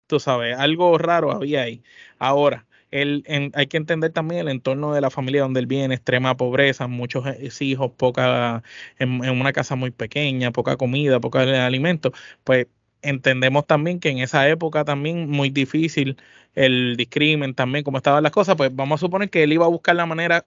Tú 0.07 0.21
sabes, 0.21 0.59
algo 0.59 0.99
raro 0.99 1.33
había 1.33 1.63
ahí. 1.63 1.83
Ahora, 2.19 2.67
hay 2.95 3.67
que 3.67 3.77
entender 3.77 4.13
también 4.13 4.43
el 4.43 4.49
entorno 4.49 4.95
de 4.95 5.01
la 5.01 5.11
familia 5.11 5.43
donde 5.43 5.61
él 5.61 5.67
viene, 5.67 5.95
extrema 5.95 6.37
pobreza, 6.37 6.87
muchos 6.87 7.27
eh, 7.27 7.51
hijos, 7.61 7.91
poca, 7.93 8.63
en, 8.99 9.21
una 9.21 9.53
casa 9.53 9.75
muy 9.77 9.91
pequeña, 9.91 10.53
poca 10.53 10.77
comida, 10.77 11.21
poca 11.21 11.67
alimento, 11.67 12.13
pues 12.45 12.69
entendemos 13.03 13.67
también 13.67 14.01
que 14.01 14.11
en 14.11 14.19
esa 14.19 14.49
época 14.49 14.85
también 14.85 15.29
muy 15.29 15.51
difícil 15.51 16.17
el 16.55 16.97
discrimen 16.97 17.55
también, 17.55 17.85
como 17.85 17.99
estaban 17.99 18.23
las 18.23 18.33
cosas, 18.33 18.57
pues 18.57 18.75
vamos 18.75 19.01
a 19.01 19.03
suponer 19.07 19.31
que 19.31 19.43
él 19.43 19.53
iba 19.53 19.67
a 19.67 19.69
buscar 19.69 19.97
la 19.97 20.07
manera 20.07 20.47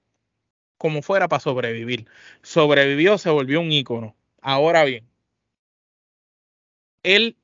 como 0.77 1.01
fuera 1.01 1.27
para 1.27 1.39
sobrevivir. 1.41 2.07
Sobrevivió, 2.43 3.17
se 3.17 3.29
volvió 3.31 3.61
un 3.61 3.71
ícono. 3.71 4.15
Ahora 4.41 4.85
bien, 4.85 5.05
él 7.03 7.37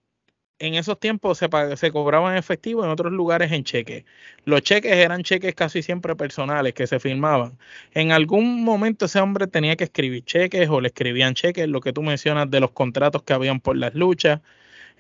en 0.65 0.76
esos 0.76 0.99
tiempos 0.99 1.38
se, 1.38 1.49
se 1.76 1.91
cobraban 1.91 2.34
en 2.34 2.39
efectivo, 2.39 2.84
en 2.84 2.89
otros 2.89 3.12
lugares 3.12 3.52
en 3.52 3.63
cheques. 3.63 4.06
Los 4.45 4.62
cheques 4.62 4.93
eran 4.93 5.23
cheques 5.23 5.54
casi 5.56 5.82
siempre 5.84 6.15
personales 6.15 6.73
que 6.73 6.88
se 6.88 6.99
firmaban. 6.99 7.58
En 7.93 8.12
algún 8.12 8.63
momento 8.63 9.06
ese 9.06 9.19
hombre 9.19 9.47
tenía 9.47 9.76
que 9.76 9.84
escribir 9.86 10.23
cheques 10.23 10.69
o 10.69 10.80
le 10.82 10.88
escribían 10.88 11.34
cheques, 11.34 11.67
lo 11.67 11.82
que 11.82 11.91
tú 11.93 12.02
mencionas 12.02 12.49
de 12.49 12.60
los 12.62 12.71
contratos 12.71 13.23
que 13.23 13.34
habían 13.34 13.60
por 13.60 13.76
las 13.78 13.93
luchas. 13.93 14.41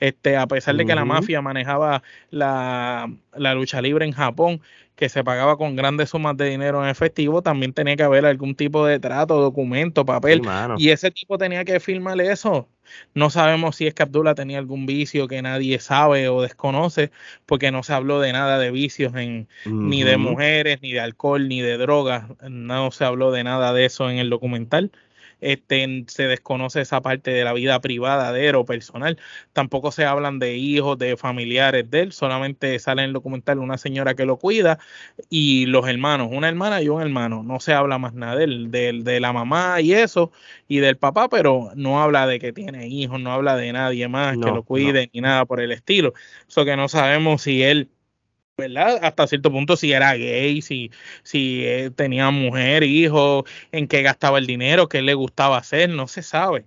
Este, 0.03 0.35
a 0.35 0.47
pesar 0.47 0.75
de 0.75 0.85
que 0.85 0.95
la 0.95 1.05
mafia 1.05 1.41
manejaba 1.41 2.03
la, 2.29 3.09
la, 3.37 3.53
lucha 3.53 3.81
libre 3.81 4.03
en 4.03 4.11
Japón, 4.11 4.59
que 4.97 5.07
se 5.07 5.23
pagaba 5.23 5.55
con 5.55 5.77
grandes 5.77 6.09
sumas 6.09 6.35
de 6.35 6.49
dinero 6.49 6.83
en 6.83 6.89
efectivo, 6.89 7.41
también 7.41 7.71
tenía 7.71 7.95
que 7.95 8.03
haber 8.03 8.25
algún 8.25 8.53
tipo 8.53 8.85
de 8.85 8.99
trato, 8.99 9.39
documento, 9.39 10.05
papel. 10.05 10.41
y 10.77 10.89
ese 10.89 11.09
tipo 11.09 11.37
tenía 11.37 11.63
que 11.63 11.79
firmar 11.79 12.19
eso. 12.19 12.67
No 13.13 13.29
sabemos 13.29 13.77
si 13.77 13.87
es 13.87 13.93
que 13.93 14.03
Abdullah 14.03 14.35
tenía 14.35 14.57
algún 14.59 14.85
vicio 14.85 15.29
que 15.29 15.41
nadie 15.41 15.79
sabe 15.79 16.27
o 16.27 16.41
desconoce, 16.41 17.09
porque 17.45 17.71
no 17.71 17.81
se 17.81 17.93
habló 17.93 18.19
de 18.19 18.33
nada 18.33 18.59
de 18.59 18.71
vicios 18.71 19.15
en, 19.15 19.47
ni 19.63 20.03
de 20.03 20.17
mujeres, 20.17 20.81
ni 20.81 20.91
de 20.91 20.99
alcohol, 20.99 21.47
ni 21.47 21.61
de 21.61 21.77
drogas. 21.77 22.25
No 22.49 22.91
se 22.91 23.05
habló 23.05 23.31
de 23.31 23.45
nada 23.45 23.71
de 23.71 23.85
eso 23.85 24.09
en 24.09 24.17
el 24.17 24.29
documental 24.29 24.91
este, 25.43 26.05
se 26.07 26.27
desconoce 26.27 26.81
esa 26.81 27.01
parte 27.01 27.31
de 27.31 27.43
la 27.43 27.53
vida 27.53 27.79
privada 27.81 28.31
de 28.31 28.47
él 28.47 28.55
o 28.55 28.65
personal. 28.65 29.17
Tampoco 29.53 29.91
se 29.91 30.05
hablan 30.05 30.39
de 30.39 30.55
hijos, 30.57 30.97
de 30.97 31.17
familiares 31.17 31.89
de 31.89 32.01
él, 32.01 32.11
solamente 32.11 32.77
sale 32.79 33.01
en 33.03 33.09
el 33.09 33.13
documental 33.13 33.59
una 33.59 33.77
señora 33.77 34.15
que 34.15 34.25
lo 34.25 34.37
cuida 34.37 34.79
y 35.29 35.65
los 35.67 35.87
hermanos, 35.87 36.29
una 36.31 36.49
hermana 36.49 36.81
y 36.81 36.89
un 36.89 37.01
hermano. 37.01 37.43
No 37.43 37.59
se 37.59 37.73
habla 37.73 37.97
más 37.97 38.13
nada 38.13 38.35
de 38.35 38.43
él, 38.45 38.71
de, 38.71 39.19
la 39.19 39.33
mamá 39.33 39.81
y 39.81 39.93
eso, 39.93 40.31
y 40.67 40.79
del 40.79 40.97
papá, 40.97 41.29
pero 41.29 41.71
no 41.75 42.01
habla 42.01 42.27
de 42.27 42.39
que 42.39 42.53
tiene 42.53 42.87
hijos, 42.87 43.19
no 43.19 43.31
habla 43.31 43.55
de 43.55 43.71
nadie 43.71 44.07
más 44.07 44.37
que 44.37 44.51
lo 44.51 44.63
cuide 44.63 45.09
ni 45.13 45.21
nada 45.21 45.45
por 45.45 45.59
el 45.59 45.71
estilo. 45.71 46.13
Eso 46.47 46.65
que 46.65 46.75
no 46.75 46.87
sabemos 46.87 47.43
si 47.43 47.63
él 47.63 47.89
¿verdad? 48.57 48.99
Hasta 49.01 49.27
cierto 49.27 49.51
punto 49.51 49.75
si 49.75 49.91
era 49.91 50.13
gay, 50.13 50.61
si, 50.61 50.91
si 51.23 51.65
eh, 51.65 51.91
tenía 51.91 52.29
mujer, 52.29 52.83
hijo, 52.83 53.45
en 53.71 53.87
qué 53.87 54.01
gastaba 54.01 54.37
el 54.37 54.47
dinero, 54.47 54.87
qué 54.87 55.01
le 55.01 55.13
gustaba 55.13 55.57
hacer, 55.57 55.89
no 55.89 56.07
se 56.07 56.21
sabe. 56.21 56.65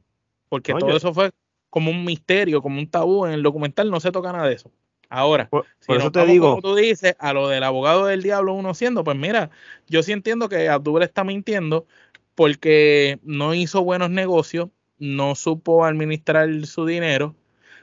Porque 0.48 0.74
todo 0.74 0.96
eso 0.96 1.12
fue 1.12 1.30
como 1.70 1.90
un 1.90 2.04
misterio, 2.04 2.62
como 2.62 2.78
un 2.78 2.88
tabú. 2.88 3.26
En 3.26 3.32
el 3.32 3.42
documental 3.42 3.90
no 3.90 4.00
se 4.00 4.12
toca 4.12 4.32
nada 4.32 4.46
de 4.46 4.54
eso. 4.54 4.70
Ahora, 5.08 5.48
por, 5.48 5.66
eso 5.88 6.10
te 6.10 6.26
digo. 6.26 6.50
Como 6.50 6.62
tú 6.62 6.74
dices, 6.74 7.14
a 7.18 7.32
lo 7.32 7.48
del 7.48 7.62
abogado 7.62 8.06
del 8.06 8.22
diablo 8.22 8.54
uno 8.54 8.74
siendo, 8.74 9.04
pues 9.04 9.16
mira, 9.16 9.50
yo 9.86 10.02
sí 10.02 10.12
entiendo 10.12 10.48
que 10.48 10.68
Abdul 10.68 11.02
está 11.02 11.22
mintiendo 11.22 11.86
porque 12.34 13.18
no 13.22 13.54
hizo 13.54 13.82
buenos 13.84 14.10
negocios, 14.10 14.68
no 14.98 15.34
supo 15.36 15.84
administrar 15.84 16.48
su 16.66 16.86
dinero 16.86 17.36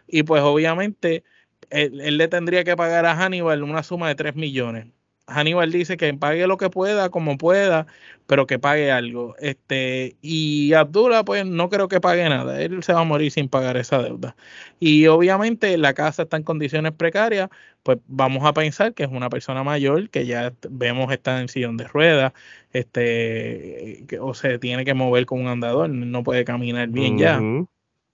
y 0.07 0.23
pues 0.23 0.43
obviamente 0.43 1.23
él, 1.69 2.17
le 2.17 2.27
tendría 2.27 2.63
que 2.63 2.75
pagar 2.75 3.05
a 3.05 3.15
Hannibal 3.15 3.63
una 3.63 3.83
suma 3.83 4.07
de 4.07 4.15
3 4.15 4.35
millones. 4.35 4.87
Hannibal 5.27 5.71
dice 5.71 5.95
que 5.95 6.13
pague 6.13 6.47
lo 6.47 6.57
que 6.57 6.69
pueda, 6.69 7.09
como 7.09 7.37
pueda, 7.37 7.87
pero 8.27 8.45
que 8.45 8.59
pague 8.59 8.91
algo. 8.91 9.35
Este, 9.39 10.17
y 10.21 10.73
Abdullah, 10.73 11.23
pues 11.23 11.45
no 11.45 11.69
creo 11.69 11.87
que 11.87 12.01
pague 12.01 12.27
nada. 12.27 12.61
Él 12.61 12.83
se 12.83 12.93
va 12.93 13.01
a 13.01 13.05
morir 13.05 13.31
sin 13.31 13.47
pagar 13.47 13.77
esa 13.77 14.01
deuda. 14.01 14.35
Y 14.79 15.07
obviamente 15.07 15.77
la 15.77 15.93
casa 15.93 16.23
está 16.23 16.37
en 16.37 16.43
condiciones 16.43 16.91
precarias, 16.91 17.49
pues 17.83 17.99
vamos 18.07 18.45
a 18.45 18.53
pensar 18.53 18.93
que 18.93 19.03
es 19.03 19.09
una 19.09 19.29
persona 19.29 19.63
mayor 19.63 20.09
que 20.09 20.25
ya 20.25 20.53
vemos 20.69 21.11
está 21.11 21.39
en 21.39 21.47
sillón 21.47 21.77
de 21.77 21.87
ruedas, 21.87 22.33
este, 22.73 24.05
o 24.19 24.33
se 24.33 24.59
tiene 24.59 24.83
que 24.83 24.93
mover 24.93 25.25
con 25.25 25.41
un 25.41 25.47
andador, 25.47 25.89
no 25.89 26.23
puede 26.23 26.43
caminar 26.43 26.89
bien 26.89 27.17
ya. 27.17 27.41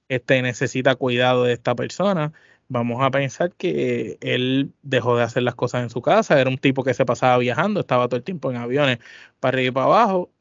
Este 0.10 0.42
necesita 0.42 0.96
cuidado 0.96 1.44
de 1.44 1.54
esta 1.54 1.76
persona 1.76 2.34
vamos 2.70 3.02
a 3.02 3.12
pensar 3.12 3.52
que 3.56 4.18
él 4.22 4.72
dejó 4.84 5.18
de 5.18 5.24
hacer 5.24 5.44
las 5.44 5.56
cosas 5.56 5.84
en 5.84 5.90
su 5.90 6.02
casa, 6.02 6.40
era 6.40 6.50
un 6.50 6.58
tipo 6.58 6.84
que 6.84 6.94
se 6.94 7.06
pasaba 7.06 7.38
viajando, 7.40 7.82
estaba 7.82 8.08
todo 8.08 8.18
el 8.18 8.24
tiempo 8.24 8.52
en 8.52 8.58
aviones 8.58 9.00
para 9.40 9.56
arriba 9.58 9.70
y 9.70 9.72
para 9.74 9.86
abajo, 9.88 10.32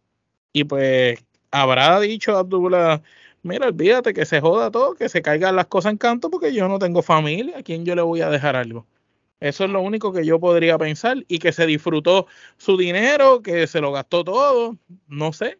y 0.53 0.65
pues 0.65 1.25
habrá 1.51 2.01
dicho 2.01 2.37
Abdullah, 2.37 3.03
mira, 3.43 3.69
olvídate 3.69 4.15
que 4.15 4.27
se 4.27 4.41
joda 4.41 4.71
todo, 4.71 4.95
que 4.95 5.09
se 5.09 5.23
caigan 5.23 5.57
las 5.57 5.67
cosas 5.67 5.93
en 5.93 5.99
canto 5.99 6.31
porque 6.31 6.53
yo 6.55 6.69
no 6.69 6.79
tengo 6.79 7.03
familia, 7.03 7.59
¿a 7.59 7.63
quién 7.63 7.85
yo 7.85 7.95
le 7.95 8.03
voy 8.03 8.21
a 8.23 8.31
dejar 8.31 8.57
algo? 8.57 8.87
Eso 9.41 9.65
es 9.65 9.71
lo 9.71 9.81
único 9.83 10.13
que 10.13 10.27
yo 10.27 10.41
podría 10.41 10.79
pensar 10.79 11.25
y 11.29 11.39
que 11.39 11.53
se 11.53 11.67
disfrutó 11.67 12.27
su 12.57 12.77
dinero, 12.77 13.43
que 13.43 13.67
se 13.69 13.81
lo 13.81 13.93
gastó 13.93 14.25
todo, 14.25 14.77
no 15.09 15.33
sé, 15.33 15.59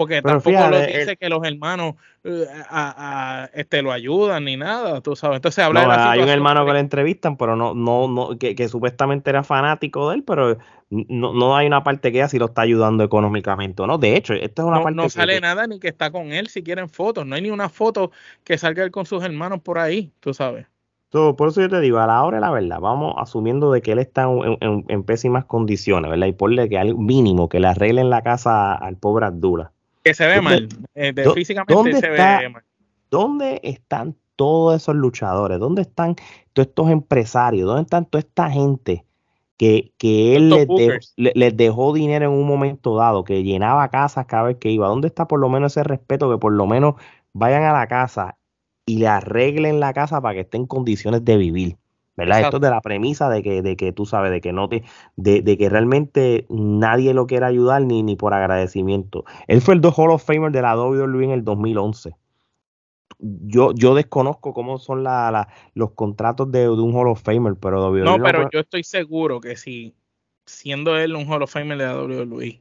porque 0.00 0.22
tampoco 0.22 0.70
lo 0.70 0.80
dice 0.80 1.18
que 1.18 1.28
los 1.28 1.46
hermanos 1.46 1.96
eh, 2.24 2.46
a, 2.70 3.50
este, 3.52 3.82
lo 3.82 3.92
ayudan 3.92 4.46
ni 4.46 4.56
nada, 4.56 5.02
tú 5.02 5.14
sabes. 5.14 5.36
Entonces 5.36 5.62
habla 5.62 5.82
de 5.82 5.92
Hay 5.92 6.22
un 6.22 6.30
hermano 6.30 6.64
que 6.64 6.72
le 6.72 6.78
entrevistan, 6.78 7.36
pero 7.36 7.54
no, 7.54 7.74
no, 7.74 8.08
no, 8.08 8.38
que, 8.38 8.66
supuestamente 8.66 9.28
era 9.28 9.44
fanático 9.44 10.08
de 10.08 10.16
él, 10.16 10.24
pero 10.24 10.56
no, 10.88 11.34
no 11.34 11.54
hay 11.54 11.66
una 11.66 11.84
parte 11.84 12.12
que 12.12 12.22
así 12.22 12.38
lo 12.38 12.46
está 12.46 12.62
ayudando 12.62 13.04
económicamente, 13.04 13.86
¿no? 13.86 13.98
De 13.98 14.16
hecho, 14.16 14.32
esta 14.32 14.62
es 14.62 14.68
una 14.68 14.82
parte. 14.82 14.96
No 14.96 15.10
sale 15.10 15.38
nada 15.38 15.66
ni 15.66 15.78
que 15.78 15.88
está 15.88 16.10
con 16.10 16.32
él 16.32 16.46
si 16.46 16.62
quieren 16.62 16.88
fotos, 16.88 17.26
no 17.26 17.34
hay 17.34 17.42
ni 17.42 17.50
una 17.50 17.68
foto 17.68 18.10
que 18.42 18.56
salga 18.56 18.82
él 18.82 18.90
con 18.90 19.04
sus 19.04 19.22
hermanos 19.22 19.60
por 19.60 19.78
ahí, 19.78 20.10
tú 20.20 20.32
sabes. 20.32 20.66
por 21.10 21.48
eso 21.48 21.60
yo 21.60 21.68
te 21.68 21.80
digo, 21.80 21.98
a 21.98 22.06
la 22.06 22.24
hora 22.24 22.38
de 22.38 22.40
la 22.40 22.50
verdad, 22.50 22.80
vamos 22.80 23.16
asumiendo 23.18 23.70
de 23.70 23.82
que 23.82 23.92
él 23.92 23.98
está 23.98 24.26
en, 24.62 25.02
pésimas 25.02 25.44
condiciones, 25.44 26.10
¿verdad? 26.10 26.26
Y 26.26 26.32
ponle 26.32 26.70
que 26.70 26.78
al 26.78 26.94
mínimo 26.94 27.50
que 27.50 27.60
le 27.60 27.68
arreglen 27.68 28.08
la 28.08 28.22
casa 28.22 28.72
al 28.74 28.96
pobre 28.96 29.26
Abdullah 29.26 29.72
que 30.10 30.14
se 30.14 30.26
ve 30.26 30.40
mal. 30.40 30.68
Eh, 30.94 31.14
físicamente 31.34 32.00
se 32.00 32.10
ve 32.10 32.48
mal. 32.48 32.64
¿Dónde 33.10 33.60
están 33.62 34.16
todos 34.36 34.76
esos 34.76 34.94
luchadores? 34.94 35.58
¿Dónde 35.58 35.82
están 35.82 36.16
todos 36.52 36.68
estos 36.68 36.90
empresarios? 36.90 37.66
¿Dónde 37.66 37.82
están 37.82 38.06
toda 38.06 38.20
esta 38.20 38.50
gente 38.50 39.04
que, 39.56 39.92
que 39.98 40.36
él 40.36 40.48
les, 41.16 41.56
dejó 41.56 41.92
dinero 41.92 42.26
en 42.26 42.32
un 42.32 42.46
momento 42.46 42.96
dado, 42.96 43.24
que 43.24 43.42
llenaba 43.42 43.88
casas 43.88 44.26
cada 44.26 44.44
vez 44.44 44.56
que 44.56 44.70
iba? 44.70 44.88
¿Dónde 44.88 45.08
está 45.08 45.26
por 45.26 45.40
lo 45.40 45.48
menos 45.48 45.72
ese 45.72 45.84
respeto 45.84 46.30
que 46.30 46.38
por 46.38 46.52
lo 46.52 46.66
menos 46.66 46.94
vayan 47.32 47.64
a 47.64 47.72
la 47.72 47.86
casa 47.86 48.38
y 48.86 48.98
le 48.98 49.08
arreglen 49.08 49.80
la 49.80 49.92
casa 49.92 50.20
para 50.20 50.34
que 50.34 50.40
esté 50.40 50.56
en 50.56 50.66
condiciones 50.66 51.24
de 51.24 51.36
vivir? 51.36 51.79
¿Verdad? 52.20 52.40
Esto 52.42 52.56
es 52.56 52.62
de 52.62 52.70
la 52.70 52.80
premisa 52.80 53.28
de 53.28 53.42
que, 53.42 53.62
de 53.62 53.76
que 53.76 53.92
tú 53.92 54.06
sabes, 54.06 54.30
de 54.30 54.40
que 54.40 54.52
no 54.52 54.68
te, 54.68 54.82
de, 55.16 55.56
que 55.56 55.68
realmente 55.68 56.46
nadie 56.48 57.14
lo 57.14 57.26
quiere 57.26 57.46
ayudar 57.46 57.82
ni, 57.82 58.02
ni 58.02 58.16
por 58.16 58.34
agradecimiento. 58.34 59.24
Él 59.46 59.60
fue 59.60 59.74
el 59.74 59.80
dos 59.80 59.94
Hall 59.98 60.10
of 60.10 60.24
Famer 60.24 60.52
de 60.52 60.62
la 60.62 60.76
WWE 60.76 61.24
en 61.24 61.30
el 61.30 61.44
2011. 61.44 62.14
Yo, 63.18 63.72
yo 63.74 63.94
desconozco 63.94 64.54
cómo 64.54 64.78
son 64.78 65.02
la, 65.04 65.48
los 65.74 65.92
contratos 65.92 66.50
de, 66.52 66.68
un 66.68 66.94
Hall 66.94 67.08
of 67.08 67.22
Famer, 67.22 67.54
pero 67.60 67.90
WWE 67.90 68.04
No, 68.04 68.18
pero 68.22 68.48
yo 68.50 68.60
estoy 68.60 68.82
seguro 68.84 69.40
que 69.40 69.56
si, 69.56 69.94
siendo 70.46 70.96
él 70.96 71.14
un 71.16 71.30
Hall 71.30 71.42
of 71.42 71.52
Famer 71.52 71.78
de 71.78 71.84
la 71.84 72.00
WWE, 72.00 72.60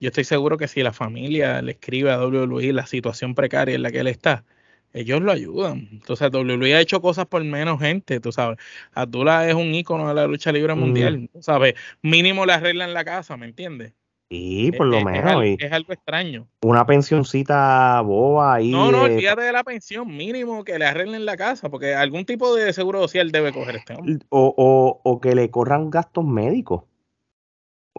yo 0.00 0.08
estoy 0.08 0.24
seguro 0.24 0.56
que 0.56 0.68
si 0.68 0.82
la 0.82 0.92
familia 0.92 1.60
le 1.60 1.72
escribe 1.72 2.12
a 2.12 2.24
WWE 2.24 2.72
la 2.72 2.86
situación 2.86 3.34
precaria 3.34 3.74
en 3.74 3.82
la 3.82 3.90
que 3.90 4.00
él 4.00 4.06
está, 4.06 4.44
ellos 4.92 5.20
lo 5.20 5.32
ayudan. 5.32 5.88
Entonces, 5.92 6.30
WWE 6.32 6.74
ha 6.74 6.80
hecho 6.80 7.00
cosas 7.00 7.26
por 7.26 7.42
menos 7.44 7.80
gente, 7.80 8.20
tú 8.20 8.32
sabes. 8.32 8.58
Abdullah 8.92 9.48
es 9.48 9.54
un 9.54 9.74
ícono 9.74 10.08
de 10.08 10.14
la 10.14 10.26
lucha 10.26 10.52
libre 10.52 10.74
mundial, 10.74 11.28
sabes. 11.40 11.74
Mínimo 12.02 12.46
le 12.46 12.54
arreglan 12.54 12.94
la 12.94 13.04
casa, 13.04 13.36
¿me 13.36 13.46
entiendes? 13.46 13.92
Sí, 14.30 14.72
por 14.76 14.86
lo 14.86 15.02
menos. 15.02 15.42
Es, 15.58 15.72
algo 15.72 15.92
extraño. 15.92 16.46
Una 16.60 16.84
pensioncita 16.84 18.00
boba 18.02 18.54
ahí. 18.54 18.70
No, 18.70 18.92
no, 18.92 19.02
olvídate 19.02 19.42
de 19.42 19.52
la 19.52 19.64
pensión, 19.64 20.14
mínimo 20.14 20.64
que 20.64 20.78
le 20.78 20.84
arreglen 20.84 21.24
la 21.24 21.38
casa, 21.38 21.70
porque 21.70 21.94
algún 21.94 22.26
tipo 22.26 22.54
de 22.54 22.72
seguro 22.74 23.00
social 23.00 23.30
debe 23.32 23.52
coger 23.52 23.76
este 23.76 23.94
hombre. 23.94 24.18
O, 24.28 24.54
o, 24.54 25.00
o 25.02 25.20
que 25.20 25.34
le 25.34 25.50
corran 25.50 25.88
gastos 25.88 26.26
médicos. 26.26 26.82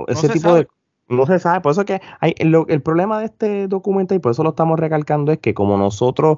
ese 0.07 0.29
tipo 0.29 0.53
de 0.53 0.67
no 1.09 1.25
se 1.25 1.39
sabe, 1.39 1.61
por 1.61 1.71
eso 1.71 1.85
que 1.85 2.01
hay, 2.19 2.35
el 2.37 2.81
problema 2.81 3.19
de 3.19 3.25
este 3.25 3.67
documento, 3.67 4.13
y 4.13 4.19
por 4.19 4.31
eso 4.31 4.43
lo 4.43 4.51
estamos 4.51 4.79
recalcando, 4.79 5.31
es 5.31 5.39
que 5.39 5.55
como 5.55 5.75
nosotros 5.75 6.37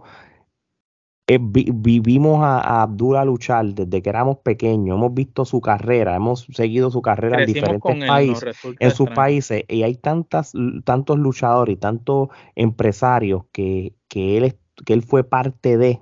eh, 1.36 1.40
vivimos 1.40 2.44
a, 2.44 2.82
Abdullah 2.82 3.24
luchar 3.24 3.66
desde 3.68 4.02
que 4.02 4.10
éramos 4.10 4.40
pequeños, 4.40 4.98
hemos 4.98 5.14
visto 5.14 5.46
su 5.46 5.62
carrera, 5.62 6.14
hemos 6.14 6.46
seguido 6.52 6.92
su 6.92 7.02
carrera 7.02 7.40
en 7.40 7.46
diferentes 7.46 8.06
países, 8.06 8.58
en 8.78 8.92
sus 8.92 9.10
países, 9.12 9.64
y 9.70 9.84
hay 9.84 9.96
tantas, 9.96 10.52
tantos 10.84 11.18
luchadores 11.18 11.76
y 11.76 11.78
tantos 11.78 12.30
empresarios 12.56 13.44
que, 13.54 13.94
que, 14.10 14.38
él, 14.38 14.58
que 14.86 14.92
él 14.92 15.04
fue 15.04 15.24
parte 15.24 15.78
de, 15.78 16.02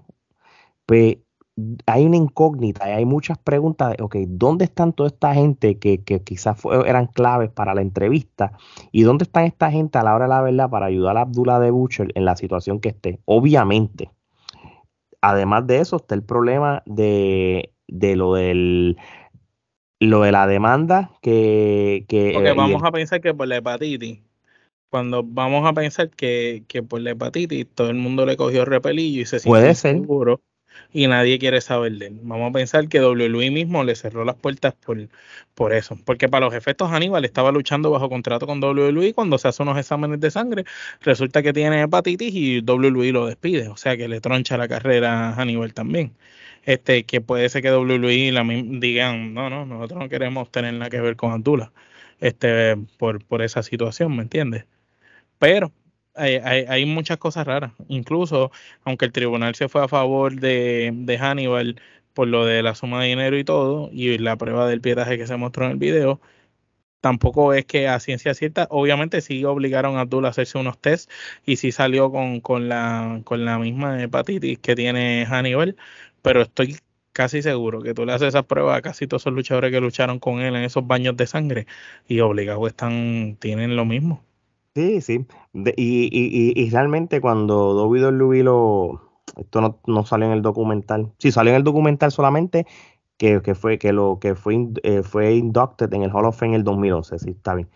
pues 0.87 1.17
hay 1.85 2.05
una 2.05 2.17
incógnita 2.17 2.89
y 2.89 2.93
hay 2.93 3.05
muchas 3.05 3.37
preguntas 3.37 3.95
de, 3.95 4.03
ok, 4.03 4.15
¿dónde 4.29 4.65
están 4.65 4.93
toda 4.93 5.09
esta 5.09 5.35
gente 5.35 5.77
que, 5.77 6.03
que 6.03 6.23
quizás 6.23 6.59
eran 6.87 7.05
claves 7.05 7.51
para 7.51 7.75
la 7.75 7.81
entrevista? 7.81 8.53
¿Y 8.91 9.03
dónde 9.03 9.25
están 9.25 9.45
esta 9.45 9.69
gente 9.69 9.99
a 9.99 10.03
la 10.03 10.15
hora 10.15 10.25
de 10.25 10.29
la 10.29 10.41
verdad 10.41 10.69
para 10.71 10.87
ayudar 10.87 11.17
a 11.17 11.21
Abdullah 11.21 11.59
de 11.59 11.69
Butcher 11.69 12.11
en 12.15 12.25
la 12.25 12.35
situación 12.35 12.79
que 12.79 12.89
esté? 12.89 13.19
Obviamente, 13.25 14.09
además 15.21 15.67
de 15.67 15.79
eso 15.79 15.97
está 15.97 16.15
el 16.15 16.23
problema 16.23 16.83
de, 16.85 17.71
lo 17.87 18.33
del 18.33 18.97
lo 19.99 20.21
de 20.21 20.31
la 20.31 20.47
demanda 20.47 21.11
que, 21.21 22.05
que 22.07 22.31
porque 22.33 22.49
eh, 22.49 22.53
vamos 22.53 22.81
a 22.83 22.91
pensar 22.91 23.19
que 23.19 23.33
por 23.33 23.47
la 23.47 23.57
hepatitis 23.57 24.19
cuando 24.89 25.23
vamos 25.23 25.67
a 25.67 25.73
pensar 25.73 26.09
que, 26.09 26.63
que 26.67 26.81
por 26.81 27.01
la 27.01 27.11
hepatitis 27.11 27.67
todo 27.67 27.89
el 27.89 27.97
mundo 27.97 28.25
le 28.25 28.37
cogió 28.37 28.65
repelillo 28.65 29.21
y 29.21 29.25
se 29.25 29.41
puede 29.41 29.75
ser. 29.75 29.97
seguro 29.97 30.41
y 30.91 31.07
nadie 31.07 31.39
quiere 31.39 31.61
saber 31.61 31.93
de 31.93 32.07
él. 32.07 32.19
Vamos 32.23 32.49
a 32.49 32.53
pensar 32.53 32.87
que 32.87 32.99
WWE 33.01 33.51
mismo 33.51 33.83
le 33.83 33.95
cerró 33.95 34.25
las 34.25 34.35
puertas 34.35 34.73
por, 34.73 34.97
por 35.53 35.73
eso, 35.73 35.97
porque 36.05 36.29
para 36.29 36.45
los 36.45 36.55
efectos 36.55 36.89
Hannibal 36.89 37.25
estaba 37.25 37.51
luchando 37.51 37.91
bajo 37.91 38.09
contrato 38.09 38.47
con 38.47 38.63
WWE 38.63 39.13
cuando 39.13 39.37
se 39.37 39.47
hace 39.47 39.61
unos 39.63 39.77
exámenes 39.77 40.19
de 40.19 40.31
sangre, 40.31 40.65
resulta 41.01 41.43
que 41.43 41.53
tiene 41.53 41.81
hepatitis 41.81 42.33
y 42.33 42.59
WWE 42.61 43.11
lo 43.11 43.27
despide, 43.27 43.67
o 43.69 43.77
sea 43.77 43.97
que 43.97 44.07
le 44.07 44.21
troncha 44.21 44.57
la 44.57 44.67
carrera 44.67 45.29
a 45.29 45.33
Hannibal 45.35 45.73
también. 45.73 46.13
Este, 46.63 47.05
que 47.05 47.21
puede 47.21 47.49
ser 47.49 47.61
que 47.61 47.71
WWE 47.71 48.31
la, 48.31 48.43
digan, 48.43 49.33
no, 49.33 49.49
no, 49.49 49.65
nosotros 49.65 49.99
no 49.99 50.09
queremos 50.09 50.51
tener 50.51 50.73
nada 50.73 50.89
que 50.89 50.99
ver 51.01 51.15
con 51.15 51.31
Abdullah, 51.31 51.71
este, 52.19 52.75
por, 52.97 53.23
por 53.25 53.41
esa 53.41 53.63
situación, 53.63 54.15
¿me 54.15 54.23
entiendes? 54.23 54.65
Pero 55.39 55.71
hay, 56.19 56.85
muchas 56.85 57.17
cosas 57.17 57.47
raras. 57.47 57.71
Incluso, 57.87 58.51
aunque 58.83 59.05
el 59.05 59.11
tribunal 59.11 59.55
se 59.55 59.69
fue 59.69 59.83
a 59.83 59.87
favor 59.87 60.35
de, 60.39 61.17
Hannibal 61.19 61.81
por 62.13 62.27
lo 62.27 62.45
de 62.45 62.63
la 62.63 62.75
suma 62.75 63.01
de 63.01 63.09
dinero 63.09 63.37
y 63.37 63.43
todo, 63.43 63.89
y 63.93 64.17
la 64.17 64.37
prueba 64.37 64.67
del 64.67 64.81
pietaje 64.81 65.17
que 65.17 65.27
se 65.27 65.37
mostró 65.37 65.65
en 65.65 65.71
el 65.71 65.77
video, 65.77 66.19
tampoco 67.01 67.53
es 67.53 67.65
que 67.65 67.87
a 67.87 67.99
ciencia 67.99 68.33
cierta, 68.33 68.67
obviamente 68.71 69.21
sí 69.21 69.45
obligaron 69.45 69.97
a 69.97 70.01
Abdul 70.01 70.25
a 70.25 70.29
hacerse 70.29 70.57
unos 70.57 70.79
tests 70.79 71.11
y 71.45 71.57
sí 71.57 71.71
salió 71.71 72.11
con, 72.11 72.41
con, 72.41 72.69
la, 72.69 73.21
con 73.25 73.45
la 73.45 73.59
misma 73.59 74.01
hepatitis 74.03 74.59
que 74.59 74.75
tiene 74.75 75.25
Hannibal, 75.27 75.77
pero 76.21 76.41
estoy 76.41 76.77
casi 77.13 77.41
seguro 77.41 77.81
que 77.81 77.93
tú 77.93 78.05
le 78.05 78.13
haces 78.13 78.29
esas 78.29 78.45
pruebas 78.45 78.77
a 78.77 78.81
casi 78.81 79.07
todos 79.07 79.23
esos 79.23 79.33
luchadores 79.33 79.71
que 79.71 79.81
lucharon 79.81 80.19
con 80.19 80.41
él 80.41 80.55
en 80.55 80.63
esos 80.63 80.87
baños 80.87 81.17
de 81.17 81.27
sangre 81.27 81.67
y 82.07 82.21
obligados 82.21 82.67
están, 82.69 83.37
tienen 83.39 83.75
lo 83.75 83.85
mismo. 83.85 84.28
Sí, 84.75 85.01
sí. 85.01 85.25
y, 85.53 86.53
y, 86.55 86.69
realmente 86.69 87.21
cuando 87.21 87.87
WWE 87.87 88.43
lo... 88.43 89.01
Esto 89.35 89.61
no, 89.61 89.79
no, 89.85 90.05
salió 90.05 90.27
en 90.27 90.33
el 90.33 90.41
documental. 90.41 91.11
Sí, 91.17 91.31
salió 91.31 91.51
en 91.51 91.57
el 91.57 91.63
documental 91.63 92.11
solamente 92.11 92.65
que, 93.19 93.41
que 93.41 93.53
fue 93.53 93.77
que 93.77 93.93
lo 93.93 94.17
que 94.19 94.33
fue 94.33 94.69
eh, 94.83 95.03
fue 95.03 95.35
inducted 95.35 95.93
en 95.93 96.03
el 96.03 96.11
Hall 96.11 96.25
of 96.25 96.37
Fame 96.39 96.53
en 96.53 96.55
el 96.55 96.63
2011, 96.63 97.19
sí, 97.19 97.29
está 97.31 97.53
bien. 97.53 97.69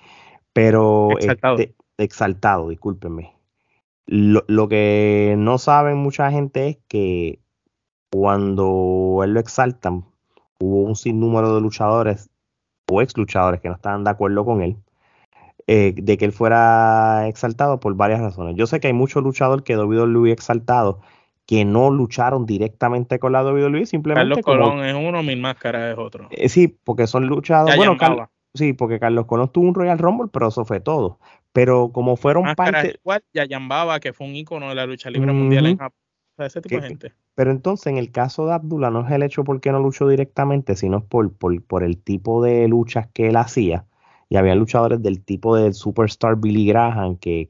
Pero 0.54 1.12
exaltado, 1.18 1.58
este, 1.58 1.76
exaltado 1.98 2.70
discúlpenme. 2.70 3.36
Lo, 4.06 4.44
lo, 4.48 4.68
que 4.68 5.36
no 5.38 5.58
saben 5.58 5.98
mucha 5.98 6.32
gente 6.32 6.70
es 6.70 6.78
que 6.88 7.40
cuando 8.12 9.22
él 9.24 9.34
lo 9.34 9.40
exaltan, 9.40 10.06
hubo 10.60 10.82
un 10.82 10.96
sinnúmero 10.96 11.54
de 11.56 11.62
luchadores 11.62 12.30
o 12.90 13.02
ex 13.02 13.18
luchadores 13.18 13.60
que 13.60 13.70
no 13.70 13.76
estaban 13.76 14.04
de 14.04 14.12
acuerdo 14.12 14.46
con 14.46 14.62
él 14.62 14.78
eh, 15.66 15.94
de 15.96 16.18
que 16.18 16.26
él 16.26 16.34
fuera 16.34 17.28
exaltado 17.28 17.80
por 17.80 17.96
varias 17.96 18.20
razones. 18.20 18.56
Yo 18.58 18.68
sé 18.68 18.80
que 18.82 18.88
hay 18.88 18.94
muchos 18.94 19.24
luchadores 19.24 19.64
que 19.64 19.78
WWE 19.78 20.32
exaltado 20.32 21.00
que 21.46 21.66
no 21.66 21.90
lucharon 21.90 22.46
directamente 22.46 23.20
con 23.20 23.32
la 23.32 23.44
WWE, 23.44 23.86
simplemente. 23.86 24.42
Carlos 24.42 24.44
Colón 24.44 24.86
es 24.86 24.94
uno, 24.94 25.24
Mil 25.24 25.40
Máscaras 25.40 25.94
es 25.94 25.98
otro. 25.98 26.28
Eh, 26.32 26.50
sí, 26.50 26.68
porque 26.68 27.08
son 27.08 27.28
luchadores. 27.28 27.76
Bueno, 27.78 27.98
sí, 28.54 28.74
porque 28.74 29.00
Carlos 29.00 29.26
Colón 29.26 29.50
tuvo 29.50 29.68
un 29.68 29.74
Royal 29.74 30.00
Rumble, 30.00 30.30
pero 30.32 30.50
eso 30.50 30.66
fue 30.66 30.80
todo. 30.80 31.20
Pero 31.52 31.92
como 31.94 32.16
fueron 32.16 32.56
parte. 32.56 32.96
Igual, 33.00 33.24
Yayan 33.34 33.68
Baba, 33.68 34.00
que 34.00 34.14
fue 34.14 34.28
un 34.28 34.36
ícono 34.36 34.70
de 34.70 34.76
la 34.76 34.86
lucha 34.86 35.10
libre 35.10 35.32
mundial 35.32 35.66
en 35.68 35.78
Japón. 35.78 36.00
ese 36.40 36.62
tipo 36.62 36.82
de 36.82 36.88
gente. 36.88 37.14
Pero 37.36 37.52
entonces, 37.52 37.88
en 37.88 37.98
el 37.98 38.12
caso 38.12 38.46
de 38.48 38.54
Abdullah, 38.54 38.90
no 38.90 39.06
es 39.06 39.12
el 39.12 39.24
hecho 39.24 39.44
porque 39.44 39.72
no 39.72 39.80
luchó 39.80 40.08
directamente, 40.08 40.76
sino 40.76 41.06
por, 41.06 41.34
por, 41.34 41.62
por 41.64 41.84
el 41.84 41.98
tipo 41.98 42.44
de 42.44 42.68
luchas 42.68 43.08
que 43.14 43.28
él 43.28 43.36
hacía 43.36 43.86
y 44.34 44.36
había 44.36 44.56
luchadores 44.56 45.00
del 45.04 45.24
tipo 45.24 45.56
del 45.56 45.76
superstar 45.76 46.38
Billy 46.38 46.66
Graham, 46.66 47.18
que, 47.18 47.48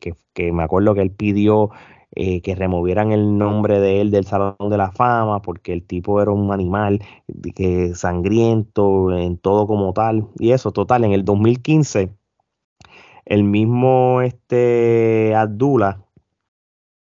me 0.52 0.64
acuerdo 0.64 0.94
que 0.94 1.02
él 1.02 1.12
pidió 1.12 1.70
eh, 2.12 2.42
que 2.42 2.56
removieran 2.56 3.14
el 3.14 3.38
nombre 3.38 3.80
de 3.80 4.02
él 4.02 4.12
del 4.12 4.26
Salón 4.26 4.58
de 4.70 4.78
la 4.78 4.92
Fama, 4.92 5.42
porque 5.42 5.72
el 5.72 5.84
tipo 5.84 6.22
era 6.22 6.32
un 6.32 6.52
animal 6.52 7.00
que 7.56 7.96
sangriento 7.96 9.16
en 9.16 9.38
todo 9.38 9.66
como 9.66 9.94
tal. 9.94 10.28
Y 10.38 10.52
eso, 10.52 10.74
total, 10.74 11.06
en 11.06 11.14
el 11.14 11.24
2015, 11.24 12.10
el 13.28 13.46
mismo 13.46 14.20
este 14.22 15.34
Abdullah, 15.36 16.04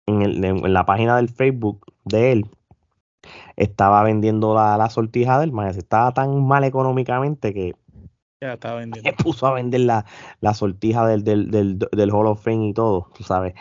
en, 0.05 0.73
la 0.73 0.85
página 0.85 1.17
del 1.17 1.27
Facebook 1.27 1.85
de 2.05 2.31
él, 2.31 2.49
estaba 3.57 4.03
vendiendo 4.03 4.55
la, 4.55 4.77
la 4.77 4.89
sortija 4.89 5.37
del 5.37 5.51
maestro. 5.51 5.81
Estaba 5.81 6.13
tan 6.13 6.45
mal 6.47 6.63
económicamente 6.63 7.53
que 7.53 7.75
ya 8.45 8.53
estaba 8.53 8.79
vendiendo. 8.79 9.11
puso 9.23 9.47
a 9.47 9.53
vender 9.53 9.81
la, 9.81 10.05
la 10.41 10.53
sortija 10.53 11.05
del, 11.07 11.23
del, 11.23 11.51
del, 11.51 11.79
del, 11.79 12.11
Hall 12.11 12.27
of 12.27 12.43
Fame 12.43 12.69
y 12.69 12.73
todo, 12.73 13.09
tú 13.15 13.23
sabes. 13.23 13.53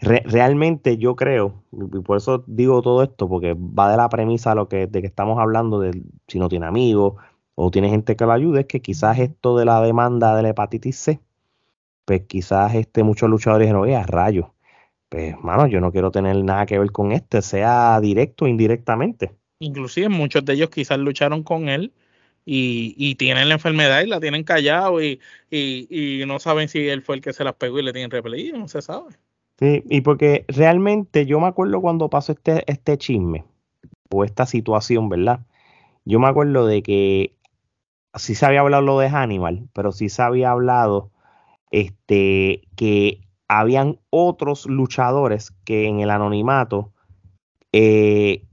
realmente 0.00 0.96
yo 0.98 1.16
creo, 1.16 1.64
y 1.72 2.00
por 2.00 2.16
eso 2.16 2.44
digo 2.46 2.82
todo 2.82 3.02
esto, 3.02 3.28
porque 3.28 3.54
va 3.54 3.90
de 3.90 3.96
la 3.96 4.08
premisa 4.08 4.54
lo 4.54 4.68
que, 4.68 4.86
de 4.86 5.00
que 5.00 5.06
estamos 5.06 5.38
hablando 5.38 5.80
de 5.80 6.02
si 6.26 6.38
no 6.38 6.48
tiene 6.48 6.66
amigos 6.66 7.14
o 7.54 7.70
tiene 7.70 7.90
gente 7.90 8.16
que 8.16 8.24
lo 8.24 8.32
ayude, 8.32 8.60
es 8.60 8.66
que 8.66 8.80
quizás 8.80 9.18
esto 9.18 9.56
de 9.56 9.64
la 9.64 9.80
demanda 9.82 10.36
de 10.36 10.42
la 10.42 10.50
hepatitis 10.50 10.96
C, 10.96 11.20
pues 12.04 12.22
quizás 12.26 12.74
este, 12.74 13.02
muchos 13.02 13.28
luchadores 13.28 13.66
dijeron, 13.66 13.82
oye, 13.82 13.96
a 13.96 14.04
rayo, 14.04 14.54
pues 15.08 15.34
mano, 15.42 15.66
yo 15.66 15.80
no 15.80 15.90
quiero 15.90 16.10
tener 16.10 16.42
nada 16.44 16.66
que 16.66 16.78
ver 16.78 16.92
con 16.92 17.12
este, 17.12 17.42
sea 17.42 18.00
directo 18.00 18.44
o 18.44 18.48
indirectamente. 18.48 19.34
Inclusive 19.60 20.08
muchos 20.08 20.44
de 20.44 20.54
ellos 20.54 20.70
quizás 20.70 20.98
lucharon 20.98 21.42
con 21.42 21.68
él 21.68 21.92
y, 22.50 23.14
tienen 23.16 23.48
la 23.48 23.54
enfermedad 23.54 24.02
y 24.02 24.06
la 24.06 24.20
tienen 24.20 24.42
callado 24.42 25.02
y, 25.02 25.20
y, 25.50 26.22
no 26.26 26.38
saben 26.38 26.68
si 26.68 26.88
él 26.88 27.02
fue 27.02 27.16
el 27.16 27.20
que 27.20 27.34
se 27.34 27.44
las 27.44 27.54
pegó 27.54 27.78
y 27.78 27.82
le 27.82 27.92
tienen 27.92 28.10
repelido, 28.10 28.56
no 28.56 28.68
se 28.68 28.80
sabe. 28.80 29.14
Sí, 29.58 29.82
y 29.90 30.00
porque 30.00 30.46
realmente 30.48 31.26
yo 31.26 31.40
me 31.40 31.48
acuerdo 31.48 31.80
cuando 31.80 32.08
pasó 32.08 32.32
este, 32.32 32.64
este 32.70 32.96
chisme 32.96 33.44
o 34.10 34.24
esta 34.24 34.46
situación, 34.46 35.10
¿verdad? 35.10 35.40
Yo 36.06 36.20
me 36.20 36.28
acuerdo 36.28 36.66
de 36.66 36.82
que 36.82 37.34
sí 38.14 38.34
se 38.34 38.46
había 38.46 38.60
hablado 38.60 38.82
lo 38.82 38.98
de 38.98 39.10
Hannibal, 39.10 39.68
pero 39.74 39.92
sí 39.92 40.08
se 40.08 40.22
había 40.22 40.52
hablado 40.52 41.10
este, 41.70 42.62
que 42.76 43.20
habían 43.46 43.98
otros 44.08 44.64
luchadores 44.66 45.52
que 45.64 45.86
en 45.86 46.00
el 46.00 46.10
anonimato 46.10 46.92
eh, 47.72 48.47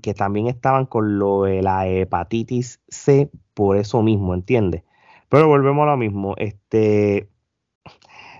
que, 0.00 0.14
también 0.14 0.46
estaban 0.46 0.86
con 0.86 1.18
lo 1.18 1.44
de 1.44 1.62
la 1.62 1.86
hepatitis 1.88 2.80
C 2.88 3.30
por 3.54 3.76
eso 3.76 4.02
mismo, 4.02 4.34
¿entiendes? 4.34 4.82
Pero 5.28 5.48
volvemos 5.48 5.82
a 5.84 5.92
lo 5.92 5.96
mismo. 5.96 6.34
Este, 6.36 7.28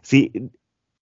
sí, 0.02 0.50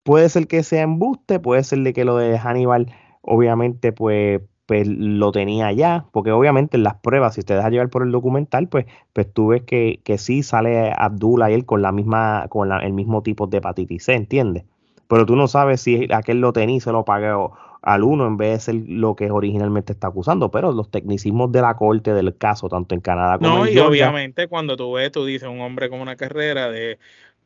puede 0.02 0.28
ser 0.28 0.46
que 0.46 0.62
sea 0.62 0.82
embuste, 0.82 1.40
puede 1.40 1.64
ser 1.64 1.80
de 1.80 1.92
que 1.92 2.04
lo 2.04 2.16
de 2.16 2.38
Hannibal, 2.38 2.92
obviamente, 3.22 3.92
pues, 3.92 4.42
pues 4.66 4.86
lo 4.86 5.32
tenía 5.32 5.72
ya, 5.72 6.06
porque 6.12 6.32
obviamente 6.32 6.76
en 6.76 6.84
las 6.84 6.96
pruebas, 6.96 7.34
si 7.34 7.42
te 7.42 7.54
dejas 7.54 7.70
llevar 7.70 7.90
por 7.90 8.02
el 8.02 8.12
documental, 8.12 8.68
pues, 8.68 8.86
pues 9.12 9.32
tú 9.32 9.48
ves 9.48 9.62
que, 9.62 10.00
que 10.04 10.18
sí 10.18 10.42
sale 10.42 10.92
Abdullah 10.96 11.50
y 11.50 11.54
él 11.54 11.66
con 11.66 11.82
la 11.82 11.92
misma, 11.92 12.46
con 12.48 12.72
el 12.72 12.92
mismo 12.92 13.22
tipo 13.22 13.46
de 13.46 13.58
hepatitis 13.58 14.04
C, 14.04 14.14
¿entiendes? 14.14 14.64
Pero 15.08 15.26
tú 15.26 15.36
no 15.36 15.46
sabes 15.48 15.82
si 15.82 16.08
aquel 16.12 16.40
lo 16.40 16.52
tenía 16.52 16.76
y 16.76 16.80
se 16.80 16.92
lo 16.92 17.04
pagó 17.04 17.52
al 17.82 18.04
uno 18.04 18.26
en 18.26 18.36
vez 18.36 18.52
de 18.52 18.60
ser 18.60 18.74
lo 18.86 19.16
que 19.16 19.30
originalmente 19.30 19.92
está 19.92 20.06
acusando, 20.06 20.50
pero 20.50 20.72
los 20.72 20.90
tecnicismos 20.90 21.50
de 21.50 21.60
la 21.60 21.76
corte 21.76 22.14
del 22.14 22.36
caso, 22.36 22.68
tanto 22.68 22.94
en 22.94 23.00
Canadá 23.00 23.38
como 23.38 23.58
no, 23.58 23.66
en 23.66 23.74
y 23.74 23.78
obviamente 23.78 24.46
cuando 24.46 24.76
tú 24.76 24.92
ves, 24.92 25.10
tú 25.10 25.24
dices 25.24 25.48
un 25.48 25.60
hombre 25.60 25.90
con 25.90 26.00
una 26.00 26.16
carrera 26.16 26.70
de 26.70 26.98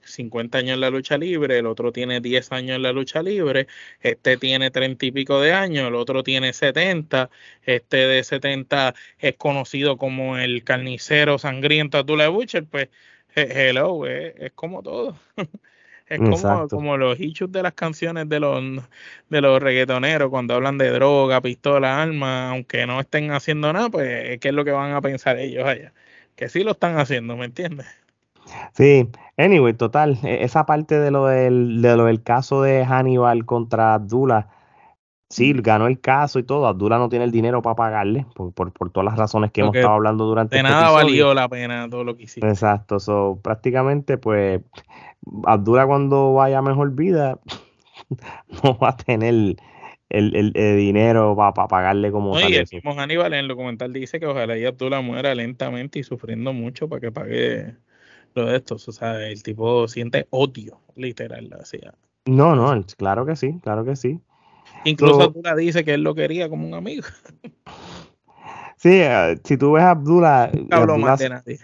50 0.03 0.59
años 0.59 0.75
en 0.75 0.81
la 0.83 0.91
lucha 0.91 1.17
libre, 1.17 1.59
el 1.59 1.67
otro 1.67 1.91
tiene 1.91 2.21
10 2.21 2.53
años 2.53 2.77
en 2.77 2.83
la 2.83 2.93
lucha 2.93 3.23
libre, 3.23 3.67
este 4.01 4.37
tiene 4.37 4.71
30 4.71 5.07
y 5.07 5.11
pico 5.11 5.41
de 5.41 5.53
años, 5.53 5.89
el 5.89 5.95
otro 5.95 6.23
tiene 6.23 6.53
70, 6.53 7.31
este 7.63 7.97
de 7.97 8.23
70 8.23 8.95
es 9.19 9.37
conocido 9.37 9.97
como 9.97 10.37
el 10.37 10.65
carnicero 10.65 11.39
sangriento 11.39 11.99
Abdullah 11.99 12.29
Butcher, 12.29 12.67
pues 12.67 12.91
hello, 13.35 14.07
es 14.07 14.53
como 14.55 14.83
todo. 14.83 15.17
Es 16.09 16.21
como, 16.21 16.69
como 16.69 16.97
los 16.97 17.19
issues 17.19 17.51
de 17.51 17.63
las 17.63 17.75
canciones 17.75 18.29
de 18.29 18.39
los, 18.39 18.63
de 19.29 19.41
los 19.41 19.61
reggaetoneros 19.61 20.31
cuando 20.31 20.55
hablan 20.55 20.79
de 20.79 20.91
droga, 20.91 21.41
pistola, 21.41 22.01
arma, 22.01 22.51
aunque 22.51 22.87
no 22.87 23.01
estén 23.01 23.33
haciendo 23.33 23.73
nada, 23.73 23.91
pues 23.91 24.39
¿qué 24.39 24.49
es 24.49 24.55
lo 24.55 24.65
que 24.65 24.71
van 24.71 24.93
a 24.93 25.01
pensar 25.01 25.37
ellos 25.39 25.67
allá? 25.67 25.93
Que 26.37 26.49
sí 26.49 26.63
lo 26.63 26.73
están 26.73 26.99
haciendo, 26.99 27.37
¿me 27.37 27.47
entiendes? 27.47 27.87
Sí, 28.75 29.09
anyway, 29.37 29.75
total, 29.75 30.19
e, 30.23 30.45
esa 30.45 30.65
parte 30.67 30.99
de 31.01 31.11
lo 31.11 31.27
del, 31.27 31.83
de 31.83 31.97
lo 31.97 32.05
del 32.05 32.23
caso 32.23 32.63
de 32.63 32.85
Hannibal 32.85 33.45
contra 33.45 33.95
Abdullah, 33.95 34.49
sí, 35.29 35.53
ganó 35.55 35.89
el 35.89 36.01
caso 36.01 36.39
y 36.39 36.45
todo, 36.45 36.69
Abdullah 36.69 36.99
no 36.99 37.09
tiene 37.09 37.25
el 37.25 37.33
dinero 37.33 37.63
para 37.63 37.75
pagarle, 37.75 38.27
por, 38.35 38.53
por, 38.53 38.91
todas 38.91 39.07
las 39.07 39.19
razones 39.19 39.51
que 39.51 39.63
hemos 39.63 39.75
estado 39.75 39.95
hablando 39.95 40.25
durante 40.25 40.55
De 40.55 40.61
este 40.61 40.71
nada 40.71 40.91
valió 40.91 41.35
la 41.35 41.49
pena 41.49 41.89
todo 41.91 42.05
lo 42.05 42.17
que 42.17 42.25
hiciste. 42.25 42.49
Exacto, 42.49 43.01
so, 43.01 43.41
prácticamente 43.43 44.19
pues 44.19 44.61
Abdullah 45.45 45.87
cuando 45.87 46.35
vaya 46.35 46.59
a 46.59 46.63
mejor 46.63 46.95
vida 46.95 47.41
no 48.63 48.79
va 48.79 48.91
a 48.91 48.97
tener 48.97 49.57
el, 50.09 50.53
dinero 50.53 51.35
para 51.37 51.67
pagarle 51.67 52.13
como 52.13 52.39
tal. 52.39 52.51
Y 52.51 52.57
el 52.57 52.67
mismo 52.71 52.95
Hannibal 52.95 53.33
en 53.33 53.41
el 53.41 53.49
documental 53.49 53.93
dice 53.93 54.21
que 54.21 54.27
ojalá 54.27 54.57
y 54.57 54.65
Abdullah 54.65 55.01
muera 55.01 55.35
lentamente 55.35 55.99
y 55.99 56.03
sufriendo 56.03 56.53
mucho 56.53 56.89
para 56.89 57.01
que 57.01 57.13
pague 57.13 57.77
lo 58.35 58.47
de 58.47 58.57
estos. 58.57 58.89
O 58.89 58.93
sea, 58.93 59.27
el 59.27 59.43
tipo 59.43 59.89
siente 59.89 60.27
odio, 60.31 60.81
literal. 60.95 61.51
No, 62.27 62.55
no, 62.55 62.85
claro 62.97 63.27
que 63.27 63.37
sí, 63.37 63.59
claro 63.63 63.85
que 63.85 63.97
sí. 63.97 64.21
Incluso 64.85 65.23
Abdullah 65.23 65.55
dice 65.55 65.85
que 65.85 65.95
él 65.95 66.03
lo 66.03 66.15
quería 66.15 66.49
como 66.49 66.67
un 66.67 66.75
amigo. 66.75 67.05
Sí, 68.77 69.01
eh, 69.03 69.37
si 69.43 69.57
tú 69.57 69.73
ves 69.73 69.85
a 69.85 69.91
Abdullah. 69.91 70.51
Más 70.99 71.19
de 71.19 71.29
nadie. 71.31 71.59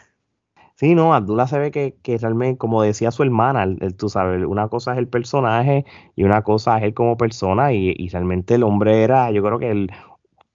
Sí, 0.82 0.96
no, 0.96 1.14
Abdullah 1.14 1.46
se 1.46 1.58
ve 1.60 1.70
que, 1.70 1.96
que 2.02 2.18
realmente, 2.18 2.58
como 2.58 2.82
decía 2.82 3.12
su 3.12 3.22
hermana, 3.22 3.64
tú 3.96 4.08
sabes, 4.08 4.44
una 4.44 4.68
cosa 4.68 4.92
es 4.92 4.98
el 4.98 5.06
personaje 5.06 5.84
y 6.16 6.24
una 6.24 6.42
cosa 6.42 6.76
es 6.78 6.82
él 6.82 6.92
como 6.94 7.16
persona 7.16 7.72
y, 7.72 7.94
y 7.96 8.08
realmente 8.08 8.56
el 8.56 8.64
hombre 8.64 9.04
era, 9.04 9.30
yo 9.30 9.44
creo 9.44 9.60
que 9.60 9.70
el, 9.70 9.92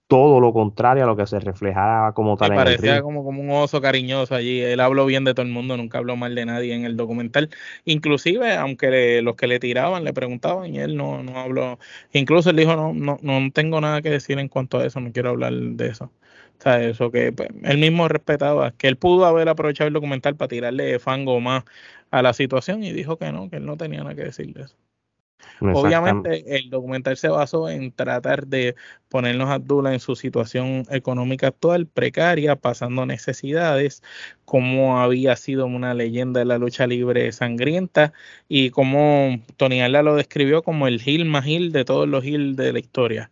todo 0.08 0.40
lo 0.40 0.54
contrario 0.54 1.04
a 1.04 1.06
lo 1.06 1.16
que 1.16 1.26
se 1.26 1.38
reflejaba 1.38 2.14
como 2.14 2.38
tal. 2.38 2.52
en 2.52 2.56
parecía 2.56 2.96
el 2.96 3.02
como, 3.02 3.22
como 3.22 3.42
un 3.42 3.50
oso 3.50 3.82
cariñoso 3.82 4.34
allí. 4.34 4.60
Él 4.60 4.80
habló 4.80 5.04
bien 5.04 5.24
de 5.24 5.34
todo 5.34 5.44
el 5.44 5.52
mundo, 5.52 5.76
nunca 5.76 5.98
habló 5.98 6.16
mal 6.16 6.34
de 6.34 6.46
nadie 6.46 6.74
en 6.74 6.86
el 6.86 6.96
documental. 6.96 7.50
Inclusive, 7.84 8.54
aunque 8.56 9.20
los 9.22 9.36
que 9.36 9.46
le 9.46 9.60
tiraban 9.60 10.04
le 10.04 10.14
preguntaban 10.14 10.74
y 10.74 10.78
él 10.78 10.96
no, 10.96 11.22
no 11.22 11.38
habló. 11.38 11.78
Incluso 12.12 12.50
él 12.50 12.56
dijo, 12.56 12.74
no, 12.74 12.94
no, 12.94 13.18
no 13.20 13.50
tengo 13.52 13.82
nada 13.82 14.00
que 14.00 14.08
decir 14.08 14.38
en 14.38 14.48
cuanto 14.48 14.78
a 14.78 14.86
eso, 14.86 14.98
no 15.00 15.12
quiero 15.12 15.28
hablar 15.30 15.52
de 15.52 15.88
eso. 15.88 16.06
O 16.58 16.62
sea, 16.62 16.82
eso 16.82 17.10
que 17.10 17.30
pues, 17.32 17.50
él 17.64 17.78
mismo 17.78 18.08
respetaba, 18.08 18.72
que 18.72 18.88
él 18.88 18.96
pudo 18.96 19.26
haber 19.26 19.48
aprovechado 19.50 19.88
el 19.88 19.94
documental 19.94 20.36
para 20.36 20.48
tirarle 20.48 20.98
fango 20.98 21.38
más 21.40 21.64
a 22.10 22.22
la 22.22 22.32
situación 22.32 22.82
y 22.82 22.92
dijo 22.92 23.18
que 23.18 23.30
no, 23.30 23.50
que 23.50 23.56
él 23.56 23.66
no 23.66 23.76
tenía 23.76 24.00
nada 24.00 24.14
que 24.14 24.24
decir 24.24 24.54
de 24.54 24.62
eso. 24.62 24.76
Obviamente 25.60 26.56
el 26.56 26.70
documental 26.70 27.16
se 27.16 27.28
basó 27.28 27.68
en 27.68 27.92
tratar 27.92 28.46
de 28.46 28.76
ponernos 29.08 29.48
a 29.48 29.54
Abdullah 29.54 29.92
en 29.92 30.00
su 30.00 30.14
situación 30.16 30.84
económica 30.90 31.48
actual, 31.48 31.86
precaria, 31.86 32.56
pasando 32.56 33.06
necesidades, 33.06 34.02
cómo 34.44 35.00
había 35.00 35.36
sido 35.36 35.66
una 35.66 35.94
leyenda 35.94 36.40
de 36.40 36.46
la 36.46 36.58
lucha 36.58 36.86
libre 36.86 37.32
sangrienta 37.32 38.12
y 38.48 38.70
cómo 38.70 39.40
Tony 39.56 39.82
Alda 39.82 40.02
lo 40.02 40.16
describió 40.16 40.62
como 40.62 40.86
el 40.86 41.00
Gil 41.00 41.24
más 41.24 41.44
Gil 41.44 41.72
de 41.72 41.84
todos 41.84 42.08
los 42.08 42.22
Gil 42.24 42.56
de 42.56 42.72
la 42.72 42.78
historia. 42.78 43.30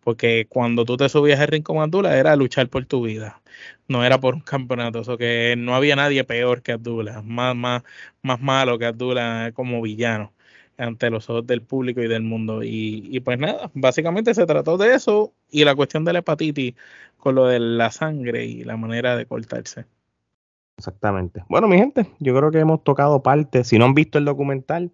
Porque 0.00 0.46
cuando 0.48 0.84
tú 0.84 0.96
te 0.96 1.08
subías 1.08 1.40
al 1.40 1.48
rincón 1.48 1.78
Abdullah 1.82 2.16
era 2.18 2.34
luchar 2.36 2.68
por 2.68 2.86
tu 2.86 3.02
vida, 3.02 3.42
no 3.88 4.04
era 4.04 4.18
por 4.18 4.34
un 4.34 4.40
campeonato, 4.40 5.00
eso 5.00 5.18
que 5.18 5.54
no 5.58 5.74
había 5.74 5.96
nadie 5.96 6.24
peor 6.24 6.62
que 6.62 6.72
Abdullah, 6.72 7.22
más, 7.22 7.54
más, 7.56 7.82
más 8.22 8.40
malo 8.40 8.78
que 8.78 8.86
Abdullah 8.86 9.52
como 9.52 9.82
villano 9.82 10.32
ante 10.78 11.10
los 11.10 11.28
ojos 11.28 11.46
del 11.46 11.62
público 11.62 12.00
y 12.00 12.08
del 12.08 12.22
mundo. 12.22 12.62
Y, 12.62 13.20
pues 13.20 13.38
nada, 13.38 13.70
básicamente 13.74 14.32
se 14.32 14.46
trató 14.46 14.78
de 14.78 14.94
eso 14.94 15.34
y 15.50 15.64
la 15.64 15.74
cuestión 15.74 16.04
de 16.04 16.12
la 16.12 16.20
hepatitis 16.20 16.74
con 17.18 17.34
lo 17.34 17.46
de 17.46 17.58
la 17.58 17.90
sangre 17.90 18.46
y 18.46 18.64
la 18.64 18.76
manera 18.76 19.16
de 19.16 19.26
cortarse. 19.26 19.84
Exactamente. 20.76 21.44
Bueno, 21.48 21.66
mi 21.66 21.76
gente, 21.76 22.06
yo 22.20 22.36
creo 22.36 22.52
que 22.52 22.60
hemos 22.60 22.84
tocado 22.84 23.22
parte. 23.22 23.64
Si 23.64 23.78
no 23.78 23.86
han 23.86 23.94
visto 23.94 24.18
el 24.18 24.24
documental, 24.24 24.92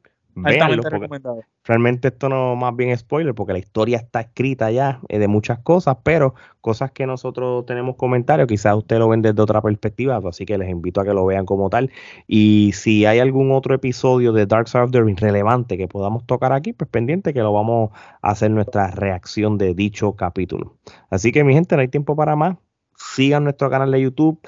realmente 1.64 2.08
esto 2.08 2.28
no 2.28 2.56
más 2.56 2.74
bien 2.76 2.96
spoiler, 2.96 3.34
porque 3.34 3.52
la 3.52 3.58
historia 3.58 3.98
está 3.98 4.20
escrita 4.20 4.70
ya 4.70 5.00
eh, 5.08 5.18
de 5.18 5.28
muchas 5.28 5.58
cosas, 5.60 5.98
pero 6.02 6.34
cosas 6.60 6.90
que 6.90 7.06
nosotros 7.06 7.66
tenemos 7.66 7.96
comentarios, 7.96 8.48
quizás 8.48 8.76
usted 8.76 8.98
lo 8.98 9.08
ven 9.08 9.22
desde 9.22 9.40
otra 9.40 9.60
perspectiva, 9.62 10.20
así 10.26 10.44
que 10.46 10.58
les 10.58 10.68
invito 10.68 11.00
a 11.00 11.04
que 11.04 11.12
lo 11.12 11.24
vean 11.26 11.46
como 11.46 11.70
tal. 11.70 11.90
Y 12.26 12.72
si 12.74 13.06
hay 13.06 13.18
algún 13.18 13.52
otro 13.52 13.74
episodio 13.74 14.32
de 14.32 14.46
Dark 14.46 14.68
Side 14.68 14.84
of 14.84 14.90
the 14.90 15.02
Ring 15.02 15.18
relevante 15.18 15.76
que 15.76 15.88
podamos 15.88 16.24
tocar 16.26 16.52
aquí, 16.52 16.72
pues 16.72 16.90
pendiente 16.90 17.32
que 17.32 17.40
lo 17.40 17.52
vamos 17.52 17.90
a 18.22 18.30
hacer 18.30 18.50
nuestra 18.50 18.90
reacción 18.90 19.58
de 19.58 19.74
dicho 19.74 20.12
capítulo. 20.12 20.76
Así 21.10 21.32
que 21.32 21.44
mi 21.44 21.54
gente, 21.54 21.76
no 21.76 21.82
hay 21.82 21.88
tiempo 21.88 22.16
para 22.16 22.36
más. 22.36 22.56
Sigan 22.96 23.44
nuestro 23.44 23.70
canal 23.70 23.90
de 23.90 24.00
YouTube 24.00 24.40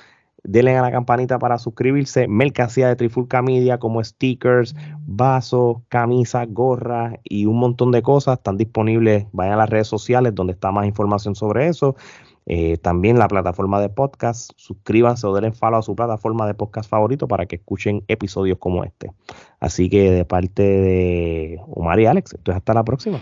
denle 0.47 0.77
a 0.77 0.83
la 0.83 0.91
campanita 0.91 1.39
para 1.39 1.59
suscribirse. 1.59 2.29
Mercancía 2.29 2.89
de 2.89 2.97
Trifulca 2.97 3.43
Media 3.43 3.79
como 3.79 4.03
stickers, 4.03 4.75
vasos, 5.07 5.79
camisas, 5.89 6.47
gorras 6.51 7.15
y 7.25 7.47
un 7.47 7.59
montón 7.59 7.93
de 7.93 8.03
cosas 8.03 8.39
están 8.39 8.57
disponibles. 8.57 9.27
Vayan 9.33 9.55
a 9.55 9.59
las 9.59 9.71
redes 9.71 9.89
sociales 9.89 10.35
donde 10.35 10.53
está 10.53 10.73
más 10.73 10.87
información 10.87 11.35
sobre 11.35 11.69
eso. 11.69 11.97
Eh, 12.49 12.79
también 12.79 13.19
la 13.19 13.27
plataforma 13.27 13.81
de 13.81 13.89
podcast. 13.89 14.53
Suscríbanse 14.57 15.27
o 15.27 15.35
denle 15.35 15.53
follow 15.53 15.81
a 15.81 15.83
su 15.83 15.97
plataforma 15.97 16.47
de 16.47 16.55
podcast 16.55 16.89
favorito 16.89 17.27
para 17.27 17.47
que 17.47 17.57
escuchen 17.57 18.05
episodios 18.07 18.59
como 18.59 18.85
este. 18.85 19.13
Así 19.59 19.91
que 19.91 20.13
de 20.13 20.25
parte 20.25 20.63
de 20.63 21.61
Omar 21.67 21.99
y 21.99 22.07
Alex, 22.07 22.35
entonces 22.35 22.59
hasta 22.59 22.75
la 22.75 22.85
próxima. 22.85 23.21